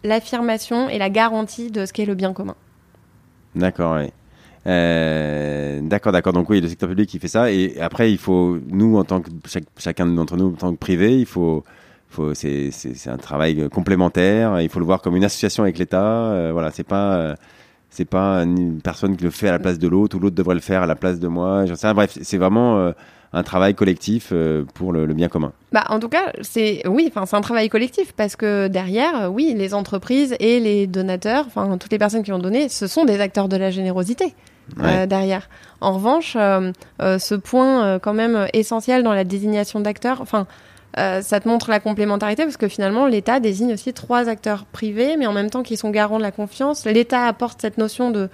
[0.04, 2.56] l'affirmation et la garantie de ce qu'est le bien commun.
[3.56, 4.12] D'accord, oui.
[4.66, 6.34] d'accord, d'accord.
[6.34, 7.50] Donc oui, le secteur public, il fait ça.
[7.50, 9.30] Et après, il faut, nous, en tant que
[9.78, 11.64] chacun d'entre nous, en tant que privé, il faut
[12.34, 14.62] c'est un travail complémentaire.
[14.62, 16.32] Il faut le voir comme une association avec l'État.
[16.32, 17.36] Euh, voilà, c'est pas euh,
[17.90, 20.56] c'est pas une personne qui le fait à la place de l'autre ou l'autre devrait
[20.56, 21.66] le faire à la place de moi.
[21.76, 22.92] Sais, bref, c'est vraiment euh,
[23.34, 24.34] un travail collectif
[24.74, 25.52] pour le, bien commun.
[25.72, 29.54] Bah, en tout cas, c'est oui, enfin c'est un travail collectif parce que derrière, oui,
[29.56, 33.20] les entreprises et les donateurs, enfin toutes les personnes qui ont donné, ce sont des
[33.20, 34.34] acteurs de la générosité.
[35.08, 35.50] derrière.
[35.80, 40.46] En revanche, ce point quand même essentiel dans la désignation d'acteurs, enfin,
[40.98, 45.18] euh, ça te montre la complémentarité parce que finalement l'État désigne aussi trois acteurs privés,
[45.18, 46.86] mais en même temps qui sont garants de la confiance.
[46.86, 48.30] L'État apporte cette notion de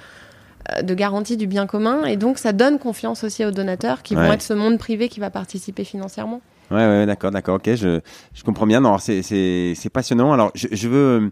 [0.78, 4.16] euh, de garantie du bien commun et donc ça donne confiance aussi aux donateurs qui
[4.16, 6.42] vont être ce monde privé qui va participer financièrement.
[6.72, 8.00] Ouais, ouais, d'accord, d'accord, ok, je,
[8.34, 8.80] je comprends bien.
[8.80, 10.32] Non, c'est passionnant.
[10.32, 11.32] Alors, je, je veux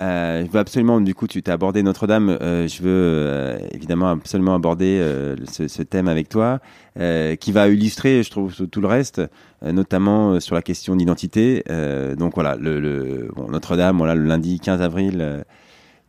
[0.00, 2.38] euh, je veux absolument, du coup, tu t'as abordé Notre-Dame.
[2.40, 6.60] Euh, je veux euh, évidemment absolument aborder euh, ce, ce, thème avec toi,
[7.00, 9.20] euh, qui va illustrer, je trouve, tout le reste,
[9.62, 11.64] notamment sur la question d'identité.
[12.16, 15.44] donc voilà, le, le bon, Notre-Dame, voilà, le lundi 15 avril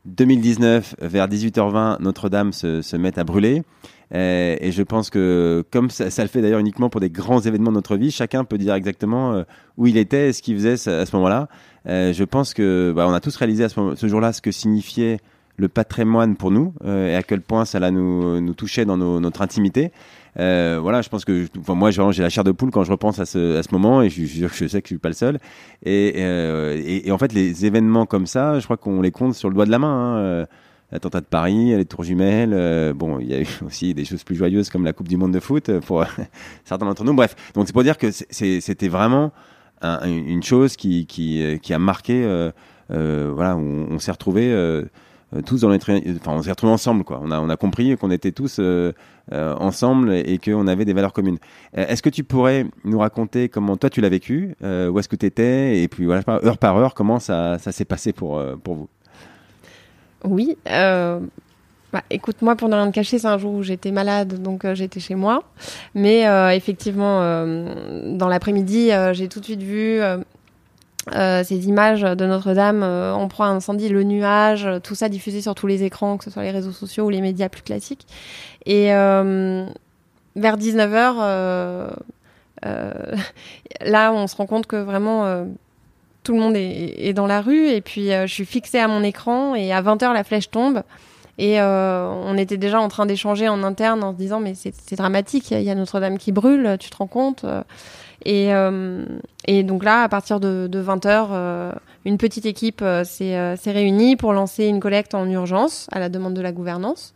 [0.06, 3.64] 2019, vers 18h20, Notre-Dame se, se met à brûler.
[4.12, 7.72] et je pense que, comme ça, ça le fait d'ailleurs uniquement pour des grands événements
[7.72, 9.44] de notre vie, chacun peut dire exactement
[9.78, 11.48] où il était, ce qu'il faisait à ce moment-là.
[11.88, 14.52] Euh, je pense que bah, on a tous réalisé à ce, ce jour-là ce que
[14.52, 15.20] signifiait
[15.60, 19.20] le patrimoine pour nous euh, et à quel point ça nous, nous touchait dans nos,
[19.20, 19.92] notre intimité.
[20.40, 23.20] Euh, voilà, je pense que enfin, moi j'ai la chair de poule quand je repense
[23.20, 25.16] à ce, à ce moment et je, je, je sais que je suis pas le
[25.16, 25.40] seul.
[25.84, 29.34] Et, euh, et, et, en fait, les événements comme ça, je crois qu'on les compte
[29.34, 29.88] sur le doigt de la main.
[29.88, 30.18] Hein.
[30.18, 30.46] Euh,
[30.92, 32.54] l'attentat de Paris, les tours jumelles.
[32.54, 35.18] Euh, bon, il y a eu aussi des choses plus joyeuses comme la Coupe du
[35.18, 36.06] Monde de foot pour
[36.64, 37.14] certains d'entre nous.
[37.14, 39.32] Bref, donc c'est pour dire que c'était vraiment
[39.82, 42.24] une chose qui, qui, qui a marqué.
[42.24, 42.52] Euh,
[42.92, 44.52] euh, voilà, on, s'est retrouvé
[45.46, 47.20] tous dans enfin, on s'est retrouvés ensemble, quoi.
[47.24, 48.60] On a, on a compris qu'on était tous
[49.32, 51.38] ensemble et, qu'on avait des valeurs communes.
[51.74, 55.26] est-ce que tu pourrais nous raconter comment toi tu l'as vécu, où est-ce que tu
[55.26, 58.90] étais, et puis voilà, heure par heure, comment ça, ça s'est passé pour, pour vous?
[60.26, 60.58] Oui.
[61.92, 64.66] Bah, écoute, moi, pour ne rien te cacher, c'est un jour où j'étais malade, donc
[64.74, 65.44] j'étais chez moi.
[65.96, 66.26] Mais
[66.56, 67.20] effectivement,
[68.06, 70.02] dans l'après-midi, j'ai tout de suite vu
[71.16, 75.42] euh, ces images de Notre-Dame euh, en proie à incendie, le nuage, tout ça diffusé
[75.42, 78.06] sur tous les écrans, que ce soit les réseaux sociaux ou les médias plus classiques.
[78.66, 79.66] Et euh,
[80.36, 81.90] vers 19h,
[83.82, 85.46] là, on se rend compte que vraiment
[86.24, 87.70] tout le monde est, dans la rue.
[87.70, 90.84] Et puis, je suis fixée à mon écran et à 20h, la flèche tombe.
[91.42, 95.52] Et on était déjà en train d'échanger en interne en se disant mais c'est dramatique,
[95.52, 97.46] il y a Notre-Dame qui brûle, tu te rends compte
[98.26, 99.06] et, euh,
[99.48, 101.72] et donc là, à partir de, de 20h, euh,
[102.06, 106.34] une petite équipe euh, s'est réunie pour lancer une collecte en urgence à la demande
[106.34, 107.14] de la gouvernance.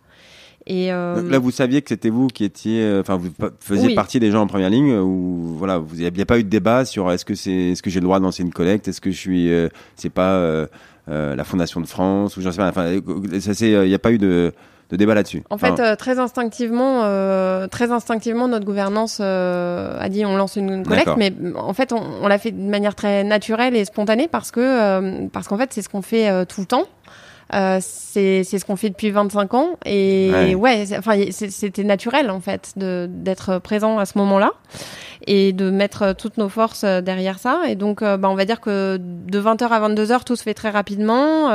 [0.66, 4.44] Et Là, vous saviez que c'était vous qui étiez, enfin, vous faisiez partie des gens
[4.44, 7.36] en première ligne, ou voilà, vous n'y a pas eu de débat sur est-ce que
[7.36, 9.52] c'est, est-ce que j'ai le droit de lancer une collecte, est-ce que je suis,
[9.98, 10.66] c'est pas
[11.08, 12.70] la Fondation de France ou j'en sais pas.
[12.70, 14.54] Enfin, il n'y a pas eu de
[14.94, 15.44] de débat là-dessus.
[15.50, 20.56] En fait, euh, très instinctivement, euh, très instinctivement, notre gouvernance euh, a dit on lance
[20.56, 24.52] une collecte, mais en fait, on, l'a fait de manière très naturelle et spontanée parce
[24.52, 26.86] que parce qu'en fait, c'est ce qu'on fait tout le temps.
[27.82, 33.60] C'est ce qu'on fait depuis 25 ans et ouais, enfin c'était naturel en fait d'être
[33.60, 34.52] présent à ce moment-là
[35.28, 38.98] et de mettre toutes nos forces derrière ça et donc bah, on va dire que
[39.00, 41.52] de 20h à 22h tout se fait très rapidement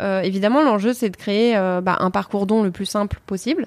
[0.00, 3.66] euh, évidemment, l'enjeu, c'est de créer euh, bah, un parcours don le plus simple possible.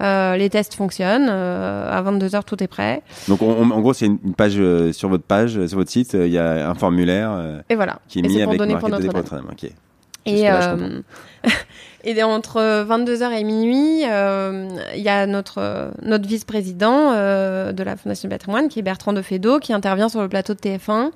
[0.00, 1.28] Euh, les tests fonctionnent.
[1.28, 3.02] à 22h, tout est prêt.
[3.28, 4.60] Donc, en gros, c'est une, page
[4.92, 7.98] sur votre page, sur votre site, il y a un formulaire et voilà.
[8.08, 9.06] qui est mis avec donner pour notre
[10.26, 10.46] Et,
[12.04, 17.96] et entre 22h et minuit, euh, il y a notre, notre vice-président euh, de la
[17.96, 21.10] Fondation du patrimoine, qui est Bertrand de Fédot, qui intervient sur le plateau de TF1.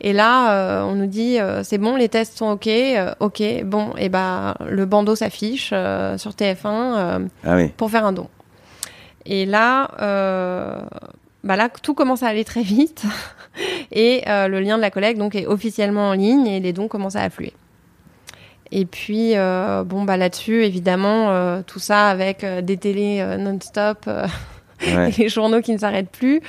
[0.00, 2.68] Et là, euh, on nous dit, c'est bon, les tests sont OK,
[3.20, 8.28] OK, bon, et ben le bandeau s'affiche sur TF1 ah pour faire un don.
[9.26, 9.90] Et là,
[11.44, 13.04] bah là, tout commence à aller très vite.
[13.92, 17.16] et le lien de la collecte donc, est officiellement en ligne et les dons commencent
[17.16, 17.52] à affluer.
[18.74, 24.08] Et puis, euh, bon, bah là-dessus, évidemment, euh, tout ça avec euh, des télés non-stop,
[25.18, 26.40] les journaux qui ne s'arrêtent plus.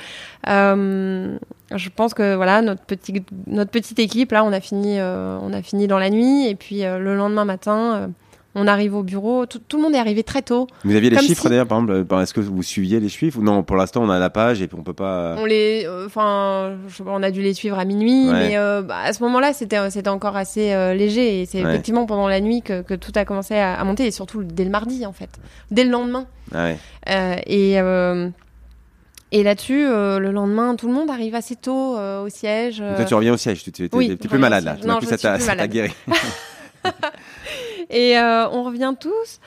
[0.46, 5.62] je pense que voilà, notre petite notre petite équipe là, on a fini, on a
[5.62, 8.10] fini dans la nuit, et puis le lendemain matin
[8.54, 10.68] on arrive au bureau, tout, le monde est arrivé très tôt.
[10.84, 13.42] Vous aviez les chiffres d'ailleurs, par exemple, euh, est-ce que vous suiviez les chiffres ou
[13.42, 13.64] non?
[13.64, 15.34] Pour l'instant, on a la page et puis on peut pas.
[15.38, 19.12] On les, euh, enfin, on a dû les suivre à minuit, mais euh, bah, à
[19.12, 23.12] ce moment-là, c'était c'était encore assez léger et c'est effectivement pendant la nuit que, tout
[23.16, 25.30] a commencé à, monter et surtout dès le mardi en fait,
[25.70, 26.26] dès le lendemain.
[26.54, 26.70] Ah
[27.46, 27.76] et
[29.32, 32.78] et là-dessus, le lendemain, tout le monde arrive assez tôt au siège.
[32.78, 34.76] Donc toi, tu reviens au siège, tu es, plus malade là.
[34.86, 35.92] Non, je ça t'a guéri.
[37.90, 39.40] Et euh, on revient tous.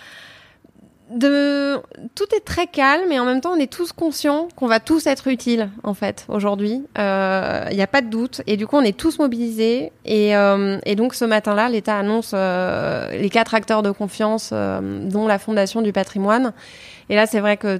[1.09, 1.77] De...
[2.15, 5.07] Tout est très calme et en même temps on est tous conscients qu'on va tous
[5.07, 6.83] être utiles en fait aujourd'hui.
[6.95, 10.35] Il euh, n'y a pas de doute et du coup on est tous mobilisés et,
[10.35, 15.81] euh, et donc ce matin-là l'État annonce les quatre acteurs de confiance dont la Fondation
[15.81, 16.51] du patrimoine.
[17.07, 17.79] Et là c'est vrai que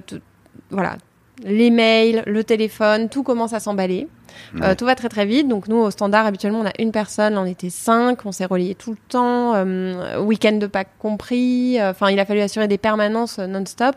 [0.70, 0.96] voilà
[1.44, 4.08] les mails, le téléphone, tout commence à s'emballer.
[4.62, 5.48] Euh, tout va très très vite.
[5.48, 8.74] Donc nous, au standard, habituellement, on a une personne, on était cinq, on s'est relié
[8.74, 11.78] tout le temps, euh, week-end de Pâques compris.
[11.80, 13.96] Euh, enfin, il a fallu assurer des permanences non-stop.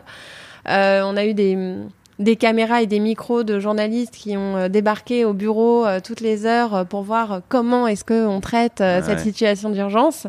[0.66, 1.76] on a eu des,
[2.18, 6.86] des caméras et des micros de journalistes qui ont débarqué au bureau toutes les heures
[6.86, 10.26] pour voir comment est-ce qu'on traite cette situation d'urgence.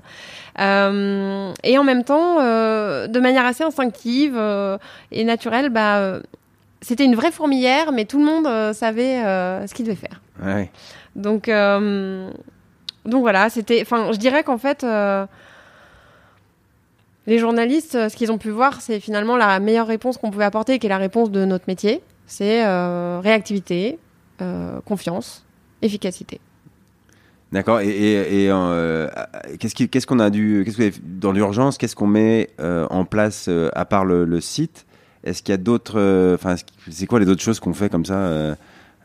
[0.58, 4.40] et en même temps, de manière assez instinctive
[5.12, 6.20] et naturelle, bah
[6.84, 10.22] c'était une vraie fourmilière, mais tout le monde euh, savait euh, ce qu'il devait faire.
[11.16, 12.30] Donc, euh,
[13.06, 13.82] donc voilà, c'était.
[13.82, 14.86] Enfin, je dirais qu'en fait,
[17.26, 20.78] les journalistes, ce qu'ils ont pu voir, c'est finalement la meilleure réponse qu'on pouvait apporter,
[20.80, 22.02] qui est la réponse de notre métier.
[22.26, 22.66] C'est
[23.20, 24.00] réactivité,
[24.86, 25.46] confiance,
[25.82, 26.42] efficacité.
[27.52, 27.80] D'accord.
[27.82, 28.50] Et,
[29.60, 34.04] qu'est-ce qu'on a dû, qu'est-ce que dans l'urgence, qu'est-ce qu'on met en place à part
[34.04, 34.86] le site?
[35.24, 36.00] Est-ce qu'il y a d'autres.
[36.00, 36.56] Euh, enfin,
[36.90, 38.56] c'est quoi les autres choses qu'on fait comme ça euh,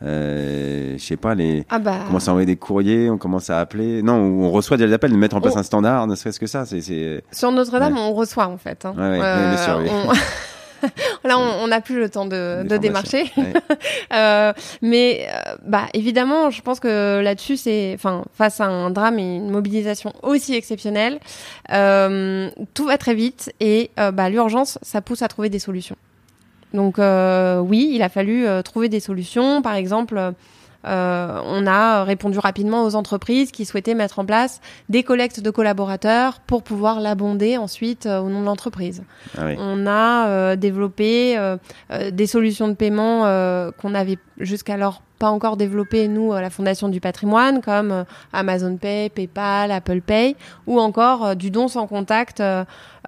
[0.01, 1.97] euh, je sais pas, les, ah bah...
[2.03, 4.01] on commence à envoyer des courriers, on commence à appeler.
[4.01, 6.65] Non, on reçoit des appels, de mettre en place un standard, ne serait-ce que ça.
[6.65, 8.85] C'est, Sur Notre-Dame, on reçoit en fait.
[8.85, 8.93] Hein.
[8.97, 9.81] Ouais, bien sûr,
[11.23, 13.31] Là, on n'a plus le temps de, démarcher.
[14.13, 19.19] euh, mais euh, bah, évidemment, je pense que là-dessus, c'est, enfin, face à un drame
[19.19, 21.19] et une mobilisation aussi exceptionnelle,
[21.71, 25.97] euh, tout va très vite et euh, bah, l'urgence, ça pousse à trouver des solutions.
[26.73, 29.61] Donc oui, il a fallu trouver des solutions.
[29.61, 30.33] Par exemple
[30.85, 35.49] euh, on a répondu rapidement aux entreprises qui souhaitaient mettre en place des collectes de
[35.49, 39.03] collaborateurs pour pouvoir l'abonder ensuite euh, au nom de l'entreprise.
[39.37, 41.37] Ah on a euh, développé
[42.11, 43.23] des solutions de paiement
[43.77, 49.09] qu'on avait jusqu'alors pas encore développées nous à la Fondation du Patrimoine comme Amazon Pay,
[49.09, 52.41] PayPal, Apple Pay ou encore du don sans contact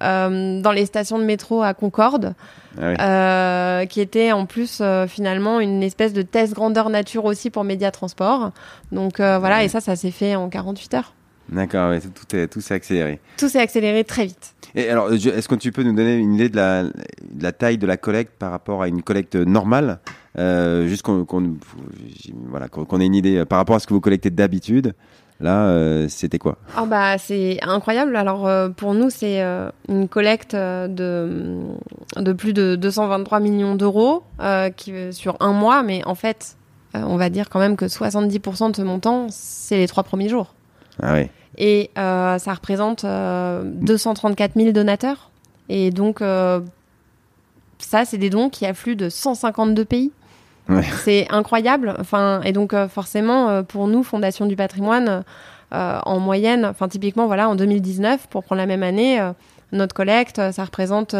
[0.00, 2.34] dans les stations de métro à Concorde.
[2.80, 7.50] Ah euh, qui était en plus euh, finalement une espèce de test grandeur nature aussi
[7.50, 8.52] pour Média Transport.
[8.92, 11.14] Donc euh, voilà, et ça, ça s'est fait en 48 heures.
[11.48, 13.20] D'accord, tout, est, tout s'est accéléré.
[13.36, 14.54] Tout s'est accéléré très vite.
[14.74, 16.92] Et alors, est-ce que tu peux nous donner une idée de la, de
[17.42, 19.98] la taille de la collecte par rapport à une collecte normale?
[20.36, 21.26] Juste qu'on
[22.46, 24.94] voilà, qu'on ait une idée par rapport à ce que vous collectez d'habitude.
[25.42, 26.56] Là, euh, c'était quoi?
[26.80, 28.14] Oh bah, C'est incroyable.
[28.14, 31.58] Alors, euh, pour nous, c'est euh, une collecte de,
[32.16, 34.22] de plus de 223 millions d'euros
[34.76, 35.82] qui sur un mois.
[35.82, 36.56] Mais en fait,
[36.94, 40.54] on va dire quand même que 70% de ce montant, c'est les trois premiers jours.
[41.02, 41.28] Ah oui.
[41.58, 45.30] Et ça représente 234 000 donateurs.
[45.68, 50.12] Et donc, ça, c'est des dons qui affluent de 152 pays.
[51.04, 51.94] C'est incroyable.
[51.98, 55.24] Enfin, et donc euh, forcément, euh, pour nous, Fondation du Patrimoine,
[55.74, 59.20] euh, en moyenne, enfin typiquement, voilà, en 2019, pour prendre la même année,
[59.72, 61.16] notre collecte, ça représente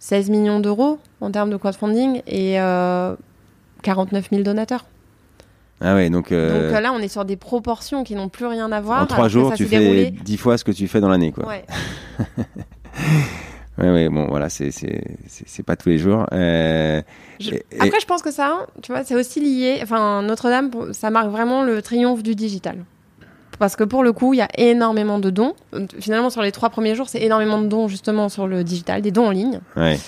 [0.00, 2.56] 16 millions d'euros en termes de crowdfunding et
[3.82, 4.86] 49 000 donateurs.
[5.82, 8.80] Ah ouais, donc, donc là, on est sur des proportions qui n'ont plus rien à
[8.80, 9.02] voir.
[9.04, 11.46] En trois jours, tu fais 10 fois ce que tu fais dans l'année, quoi.
[11.46, 11.64] Ouais.
[13.82, 16.26] Oui, bon, voilà, c'est pas tous les jours.
[16.32, 17.00] Euh,
[17.78, 19.80] Après, je pense que ça, tu vois, c'est aussi lié.
[19.82, 22.76] Enfin, Notre-Dame, ça marque vraiment le triomphe du digital.
[23.58, 25.54] Parce que pour le coup, il y a énormément de dons.
[25.98, 29.10] Finalement, sur les trois premiers jours, c'est énormément de dons justement sur le digital, des
[29.10, 29.60] dons en ligne.
[29.76, 29.98] Ouais.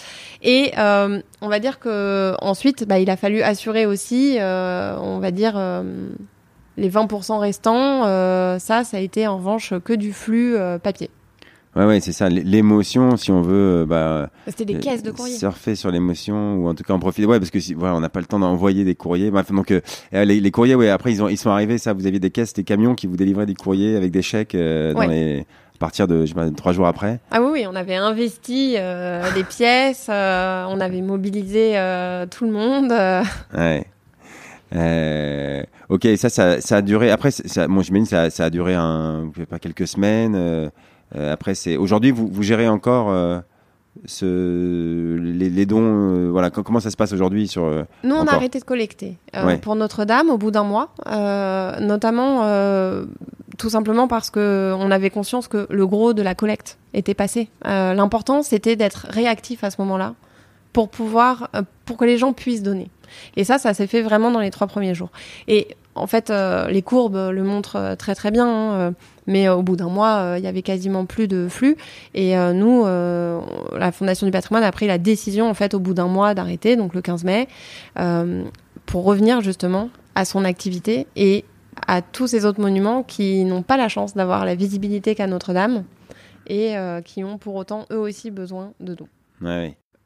[0.43, 5.19] Et euh, on va dire que ensuite, bah, il a fallu assurer aussi, euh, on
[5.19, 5.83] va dire, euh,
[6.77, 8.07] les 20% restants.
[8.07, 11.11] Euh, ça, ça a été en revanche que du flux euh, papier.
[11.75, 12.29] Ouais, ouais, c'est ça.
[12.29, 15.37] L'émotion, si on veut, euh, bah, c'était des caisses de courrier.
[15.37, 17.27] Surfer sur l'émotion ou en tout cas en profiter.
[17.27, 19.31] Ouais, parce que si, voilà, on n'a pas le temps d'envoyer des courriers.
[19.31, 19.81] Bref, donc euh,
[20.13, 20.91] euh, les, les, courriers, ouais.
[20.91, 21.79] Après, ils ont, ils sont arrivés.
[21.79, 24.55] Ça, vous aviez des caisses, des camions qui vous délivraient des courriers avec des chèques
[24.55, 27.19] dans les à partir de je sais pas, trois jours après.
[27.33, 31.73] Ah oui, oui, on avait investi euh, des pièces, on avait mobilisé
[32.31, 32.93] tout le monde.
[33.57, 33.85] Ouais.
[34.75, 37.11] Euh, ok, ça, ça, ça, a duré.
[37.11, 40.71] Après, ça, bon, j'imagine ça, ça a duré un, pas quelques semaines.
[41.17, 43.41] Euh, après, c'est aujourd'hui, vous, vous gérez encore euh,
[44.05, 45.81] ce, les, les dons.
[45.83, 47.63] Euh, voilà, comment ça se passe aujourd'hui sur
[48.05, 49.19] Nous, on a arrêté de collecter
[49.63, 50.91] pour Notre-Dame au bout d'un mois,
[51.81, 52.43] notamment
[53.59, 57.51] tout simplement parce que on avait conscience que le gros de la collecte était passé.
[57.65, 60.15] L'important, c'était d'être réactif à ce moment-là
[60.73, 61.51] pour pouvoir,
[61.85, 62.89] pour que les gens puissent donner.
[63.37, 65.11] Et ça, ça s'est fait vraiment dans les trois premiers jours.
[65.49, 66.33] Et en fait,
[66.71, 68.95] les courbes le montrent très très bien, hein,
[69.27, 71.77] mais au bout d'un mois, il y avait quasiment plus de flux.
[72.15, 76.09] Et nous, la Fondation du patrimoine a pris la décision, en fait, au bout d'un
[76.09, 77.49] mois d'arrêter, donc le 15 mai,
[78.87, 81.45] pour revenir justement à son activité et
[81.87, 85.85] à tous ces autres monuments qui n'ont pas la chance d'avoir la visibilité qu'a Notre-Dame
[86.49, 89.09] et qui ont pour autant eux aussi besoin de dons.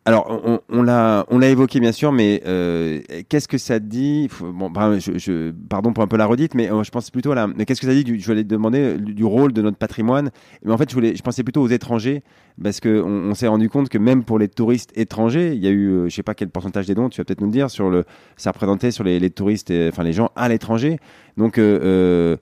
[0.07, 5.19] Alors, on, on l'a, évoqué bien sûr, mais euh, qu'est-ce que ça dit Bon, je,
[5.19, 7.49] je, pardon pour un peu la redite, mais euh, je pense plutôt à la.
[7.67, 10.31] Qu'est-ce que ça dit du, Je voulais demander du rôle de notre patrimoine.
[10.65, 12.23] Mais en fait, je voulais, je pensais plutôt aux étrangers,
[12.63, 15.71] parce que on, s'est rendu compte que même pour les touristes étrangers, il y a
[15.71, 17.69] eu, euh, je sais pas quel pourcentage des dons, tu vas peut-être nous le dire
[17.69, 18.05] sur le,
[18.37, 21.01] ça représentait sur les, les touristes, enfin les gens à l'étranger.
[21.37, 22.37] Donc euh,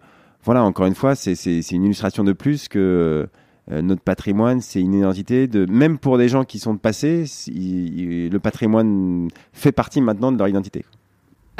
[0.45, 1.33] voilà, encore une fois, c'est
[1.71, 3.27] une illustration de plus que
[3.73, 7.25] euh, notre patrimoine, c'est une identité de même pour des gens qui sont de passé,
[7.47, 10.85] le patrimoine fait partie maintenant de leur identité.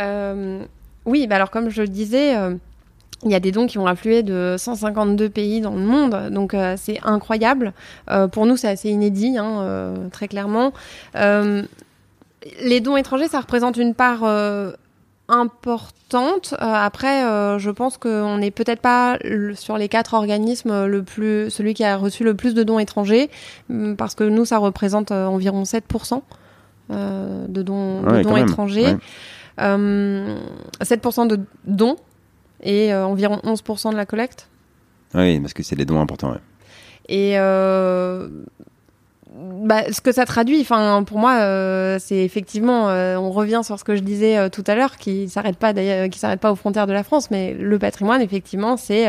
[0.01, 0.65] Euh,
[1.07, 2.55] oui, bah alors comme je le disais, euh,
[3.25, 6.55] il y a des dons qui ont afflué de 152 pays dans le monde, donc
[6.77, 7.73] c'est incroyable.
[8.33, 10.75] pour nous, c'est assez inédit, hein, très clairement.
[11.15, 14.25] les dons étrangers, ça représente une part
[15.29, 16.55] importante.
[16.55, 19.19] Euh, après, euh, je pense qu'on n'est peut-être pas
[19.55, 23.31] sur les quatre organismes le plus, celui qui a reçu le plus de dons étrangers,
[23.69, 26.23] mm, parce que nous, ça représente euh, environ 7%
[26.91, 28.97] de dons, de dons étrangers.
[29.59, 31.97] 7% de dons
[32.63, 34.49] et environ 11% de la collecte.
[35.15, 36.35] Oui, parce que c'est des dons importants.
[37.09, 37.37] Et
[39.35, 43.81] bah, ce que ça traduit, enfin pour moi, euh, c'est effectivement, euh, on revient sur
[43.81, 46.53] ce que je disais euh, tout à l'heure, qui s'arrête pas d'ailleurs, qui s'arrête pas
[46.53, 49.07] aux frontières de la France, mais le patrimoine, effectivement, c'est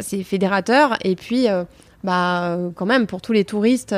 [0.00, 0.96] c'est fédérateur.
[1.04, 1.46] Et puis,
[2.04, 3.94] bah quand même, pour tous les touristes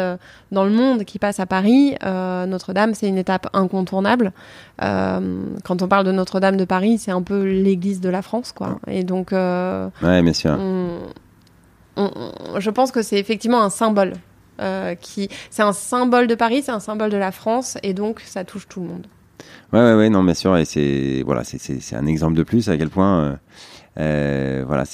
[0.51, 4.32] dans le monde qui passent à Paris, Notre-Dame, c'est une étape incontournable.
[4.80, 8.80] quand on parle de Notre-Dame de Paris, c'est un peu l'église de la France, quoi.
[8.88, 10.59] Et donc, ouais, bien sûr.
[11.97, 14.14] je pense que c'est effectivement un symbole
[14.61, 14.95] euh,
[15.51, 18.69] c'est un symbole de Paris, c'est un symbole de la France, et donc ça touche
[18.69, 19.07] tout le monde.
[19.73, 22.77] Ouais, ouais, ouais non, bien sûr, et c'est voilà, c'est un exemple de plus à
[22.77, 23.21] quel point.
[23.21, 23.37] Euh,
[23.99, 24.85] euh voilà,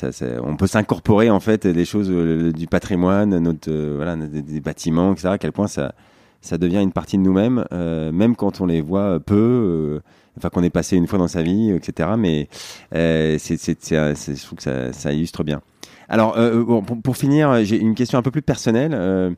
[0.44, 5.28] on peut s'incorporer en fait des choses du patrimoine, notre voilà, des, bâtiments, etc.
[5.28, 5.94] À quel point ça,
[6.40, 10.00] ça devient une partie de nous-mêmes, même quand on les voit peu,
[10.38, 12.10] enfin qu'on est passé une fois dans sa vie, etc.
[12.16, 12.48] Mais
[12.92, 15.62] c'est, je trouve que ça, ça illustre bien.
[16.08, 16.36] Alors,
[17.02, 19.36] pour, finir, j'ai une question un peu plus personnelle.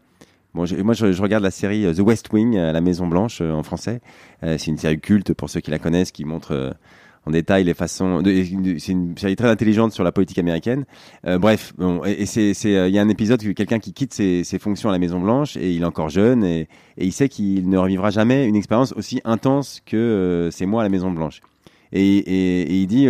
[0.55, 3.41] Bon, moi, je, je, regarde la série euh, The West Wing à la Maison Blanche
[3.41, 4.01] euh, en français.
[4.45, 6.77] Euh, c'est une série culte pour ceux qui la connaissent, qui montre
[7.27, 8.23] en détail les façons.
[8.25, 10.85] c'est une série très intelligente sur la politique américaine.
[11.25, 14.59] bref, bon, et, c'est, il y a un épisode où quelqu'un qui quitte ses, ses,
[14.59, 17.69] fonctions à la Maison Blanche et il est encore jeune et, et il sait qu'il
[17.69, 21.41] ne revivra jamais une expérience aussi intense que c'est moi à la Maison Blanche.
[21.93, 23.09] Et, et il dit.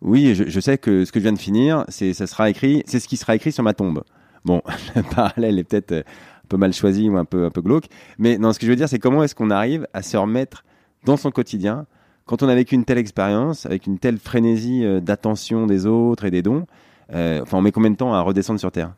[0.00, 2.84] oui, je, je, sais que ce que je viens de finir, c'est ça sera écrit,
[2.86, 4.04] c'est ce qui sera écrit sur ma tombe.
[4.44, 4.62] Bon,
[4.96, 6.04] le parallèle est peut-être
[6.50, 7.86] peu mal choisi ou un peu, un peu glauque.
[8.18, 10.64] Mais non, ce que je veux dire, c'est comment est-ce qu'on arrive à se remettre
[11.04, 11.86] dans son quotidien
[12.26, 16.26] quand on a vécu une telle expérience, avec une telle frénésie euh, d'attention des autres
[16.26, 16.66] et des dons.
[17.12, 18.92] Euh, enfin, on met combien de temps à redescendre sur Terre?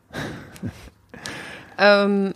[1.79, 2.31] Euh,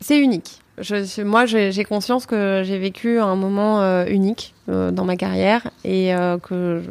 [0.00, 0.62] C'est unique.
[0.80, 5.70] Je, moi, j'ai conscience que j'ai vécu un moment euh, unique euh, dans ma carrière
[5.84, 6.82] et euh, que,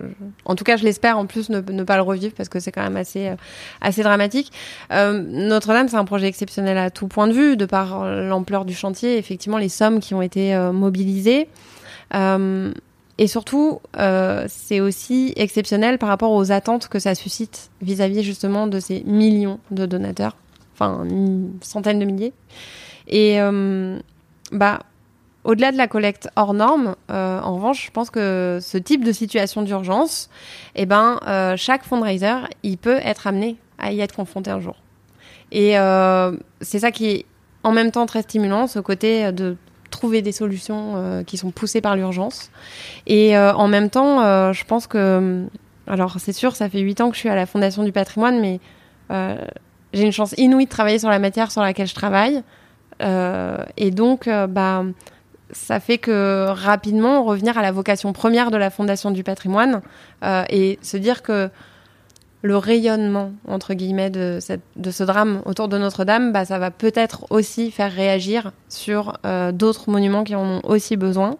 [0.45, 2.71] en tout cas, je l'espère en plus ne, ne, pas le revivre parce que c'est
[2.71, 3.31] quand même assez,
[3.81, 4.51] assez dramatique.
[4.91, 9.17] Notre-Dame, c'est un projet exceptionnel à tout point de vue, de par l'ampleur du chantier,
[9.17, 11.47] effectivement, les sommes qui ont été mobilisées.
[12.13, 13.79] et surtout,
[14.47, 19.03] c'est aussi exceptionnel par rapport aux attentes que ça suscite vis-à-vis -vis justement de ces
[19.05, 20.35] millions de donateurs,
[20.73, 22.33] enfin une centaine de milliers.
[23.07, 23.99] Et euh,
[24.51, 24.79] bah,
[25.43, 29.11] au-delà de la collecte hors norme, euh, en revanche, je pense que ce type de
[29.11, 30.29] situation d'urgence,
[30.75, 34.75] eh ben, euh, chaque fundraiser, il peut être amené à y être confronté un jour.
[35.51, 35.75] Et
[36.59, 37.25] c'est ça qui est
[37.63, 39.55] en même temps très stimulant, ce côté de
[39.91, 42.51] trouver des solutions qui sont poussées par l'urgence.
[43.05, 45.45] Et en même temps, je pense que,
[45.87, 48.41] alors c'est sûr, ça fait huit ans que je suis à la Fondation du patrimoine,
[48.41, 48.59] mais
[49.93, 52.43] j'ai une chance inouïe de travailler sur la matière sur laquelle je travaille.
[53.01, 54.83] Euh, et donc, euh, bah,
[55.51, 59.81] ça fait que rapidement revenir à la vocation première de la Fondation du patrimoine
[60.23, 61.49] euh, et se dire que
[62.43, 66.71] le rayonnement entre guillemets de, cette, de ce drame autour de Notre-Dame, bah, ça va
[66.71, 69.17] peut-être aussi faire réagir sur
[69.53, 71.35] d'autres monuments qui en ont aussi besoin.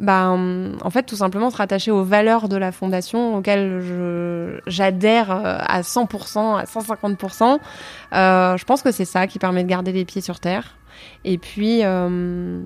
[0.00, 5.58] Bah, en fait, tout simplement se rattacher aux valeurs de la fondation auxquelles j'adhère euh,
[5.60, 7.58] à 100%, à 150%.
[8.12, 10.76] Euh, je pense que c'est ça qui permet de garder les pieds sur terre.
[11.24, 12.60] Et puis, euh,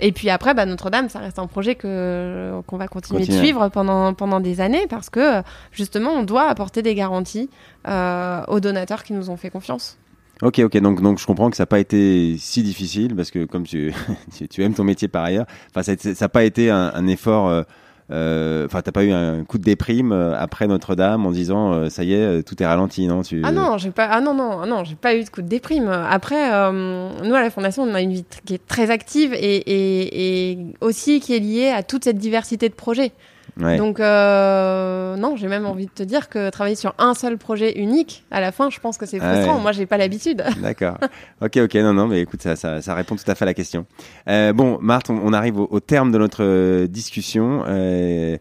[0.00, 3.68] et puis après, bah, Notre-Dame, ça reste un projet que qu'on va continuer de suivre
[3.68, 7.50] pendant pendant des années parce que justement, on doit apporter des garanties
[7.86, 9.96] euh, aux donateurs qui nous ont fait confiance.
[10.42, 13.44] Ok, ok, donc, donc je comprends que ça n'a pas été si difficile parce que
[13.44, 13.94] comme tu,
[14.50, 15.46] tu aimes ton métier par ailleurs,
[15.80, 17.48] ça n'a pas été un, effort.
[17.48, 17.62] Euh,
[18.10, 21.88] euh, enfin, euh, t'as pas eu un coup de déprime euh, après Notre-Dame en disant
[21.88, 23.40] ça y est, tout est ralenti, non tu...
[23.44, 24.06] Ah non, j'ai pas.
[24.06, 25.88] Ah non non ah non, pas eu de coup de déprime.
[25.88, 30.58] Après, nous à la fondation, on a une vie qui est très active et, et
[30.80, 33.12] aussi qui est liée à toute cette diversité de projets.
[33.56, 37.78] Donc, euh, non, j'ai même envie de te dire que travailler sur un seul projet
[37.78, 39.60] unique, à la fin, je pense que c'est frustrant.
[39.60, 40.42] Moi, j'ai pas l'habitude.
[40.62, 40.98] D'accord.
[41.40, 41.74] Ok, ok.
[41.76, 43.86] Non, non, mais écoute, ça, ça, ça répond tout à fait à la question.
[44.28, 47.64] Euh, bon, Marthe, on, arrive au, terme de notre euh, discussion.
[47.66, 48.38] Euh,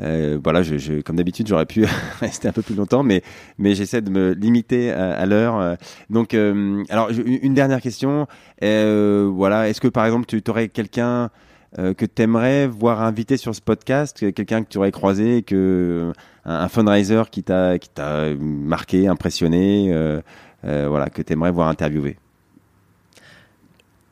[0.00, 1.86] euh, voilà, je, je comme d'habitude, j'aurais pu
[2.20, 3.22] rester un peu plus longtemps, mais,
[3.58, 5.76] mais j'essaie de me limiter à, à l'heure.
[6.10, 8.26] Donc, alors, une dernière question.
[8.60, 11.30] voilà, est-ce que par exemple, tu aurais quelqu'un
[11.78, 16.10] euh, que tu aimerais voir invité sur ce podcast, quelqu'un que tu aurais croisé, que
[16.46, 20.22] un, fundraiser qui t'a qui t'a marqué, impressionné, euh,
[20.64, 22.16] euh, voilà, que tu aimerais voir interviewer?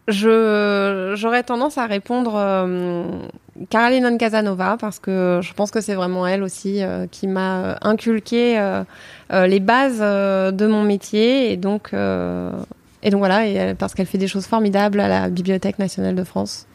[0.08, 2.32] Je j'aurais tendance à répondre
[3.70, 8.60] Caroline Casanova parce que je pense que c'est vraiment elle aussi qui m'a inculqué
[9.30, 14.28] les bases de mon métier et donc et donc voilà et parce qu'elle fait des
[14.28, 16.66] choses formidables à la Bibliothèque nationale de France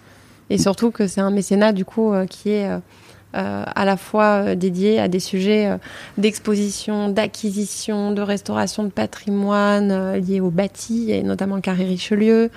[0.50, 2.80] et surtout que c'est un mécénat du coup euh, qui est euh,
[3.34, 5.70] à la fois dédiés à des sujets
[6.18, 12.50] d'exposition, d'acquisition, de restauration de patrimoine liés au bâti, et notamment Carré Richelieu,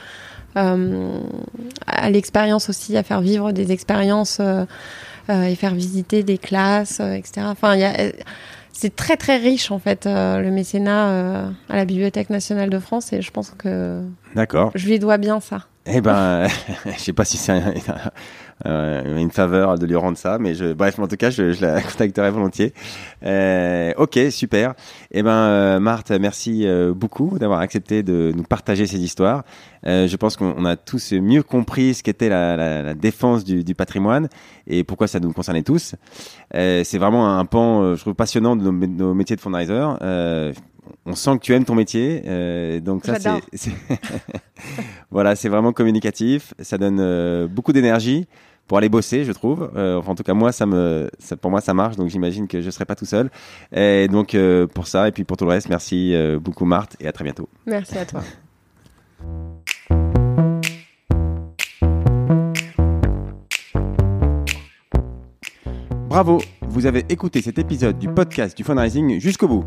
[0.54, 4.40] à l'expérience aussi, à faire vivre des expériences
[5.28, 7.48] et faire visiter des classes, etc.
[7.50, 8.12] Enfin, il y a
[8.72, 13.20] c'est très très riche en fait le mécénat à la Bibliothèque nationale de France et
[13.20, 14.00] je pense que
[14.34, 14.70] D'accord.
[14.74, 15.66] je lui dois bien ça.
[15.84, 16.46] Eh ben,
[16.86, 17.52] je sais pas si c'est
[18.66, 21.80] euh, une faveur de lui rendre ça, mais je, bref, en tout cas, je, la
[21.82, 22.72] contacterai volontiers.
[23.24, 24.74] Euh, ok, super.
[25.10, 29.42] Eh ben, euh, Marthe, merci euh, beaucoup d'avoir accepté de nous partager ces histoires.
[29.84, 34.28] Euh, je pense qu'on a tous mieux compris ce qu'était la, défense du, patrimoine
[34.68, 35.96] et pourquoi ça nous concernait tous.
[36.52, 39.72] c'est vraiment un pan, je trouve, passionnant de nos métiers de fundraiser
[41.06, 42.22] on sent que tu aimes ton métier.
[42.26, 43.16] Euh, donc ça,
[43.52, 43.72] c'est
[45.10, 46.54] voilà, c'est vraiment communicatif.
[46.60, 48.26] Ça donne euh, beaucoup d'énergie
[48.66, 49.70] pour aller bosser, je trouve.
[49.76, 51.96] Euh, enfin, en tout cas, moi, ça me, ça, pour moi, ça marche.
[51.96, 53.30] Donc j'imagine que je serai pas tout seul.
[53.72, 56.96] Et donc euh, pour ça et puis pour tout le reste, merci euh, beaucoup Marthe
[57.00, 57.48] et à très bientôt.
[57.66, 58.22] Merci à toi.
[66.08, 69.64] Bravo, vous avez écouté cet épisode du podcast du fundraising jusqu'au bout.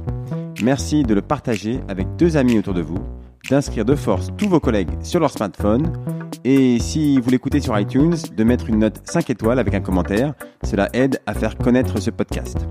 [0.63, 2.99] Merci de le partager avec deux amis autour de vous,
[3.49, 5.91] d'inscrire de force tous vos collègues sur leur smartphone
[6.43, 10.33] et si vous l'écoutez sur iTunes, de mettre une note 5 étoiles avec un commentaire.
[10.63, 12.67] Cela aide à faire connaître ce podcast.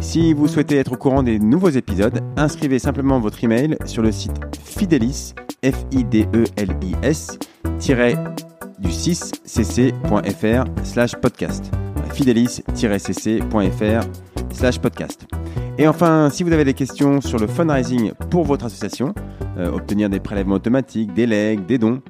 [0.00, 4.10] Si vous souhaitez être au courant des nouveaux épisodes, inscrivez simplement votre email sur le
[4.10, 7.38] site Fidelis, f i d e l i s
[8.78, 11.70] du 6 cc.fr slash podcast.
[12.12, 14.02] fidelis-cc.fr
[14.52, 15.26] slash podcast.
[15.76, 19.12] Et enfin, si vous avez des questions sur le fundraising pour votre association,
[19.58, 22.00] euh, obtenir des prélèvements automatiques, des legs, des dons,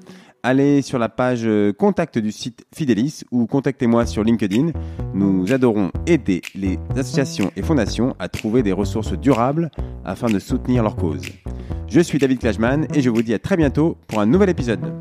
[0.42, 4.72] allez sur la page euh, contact du site Fidelis ou contactez-moi sur LinkedIn.
[5.14, 9.70] Nous adorons aider les associations et fondations à trouver des ressources durables
[10.04, 11.22] afin de soutenir leur cause.
[11.88, 14.92] Je suis David Klajman et je vous dis à très bientôt pour un nouvel épisode.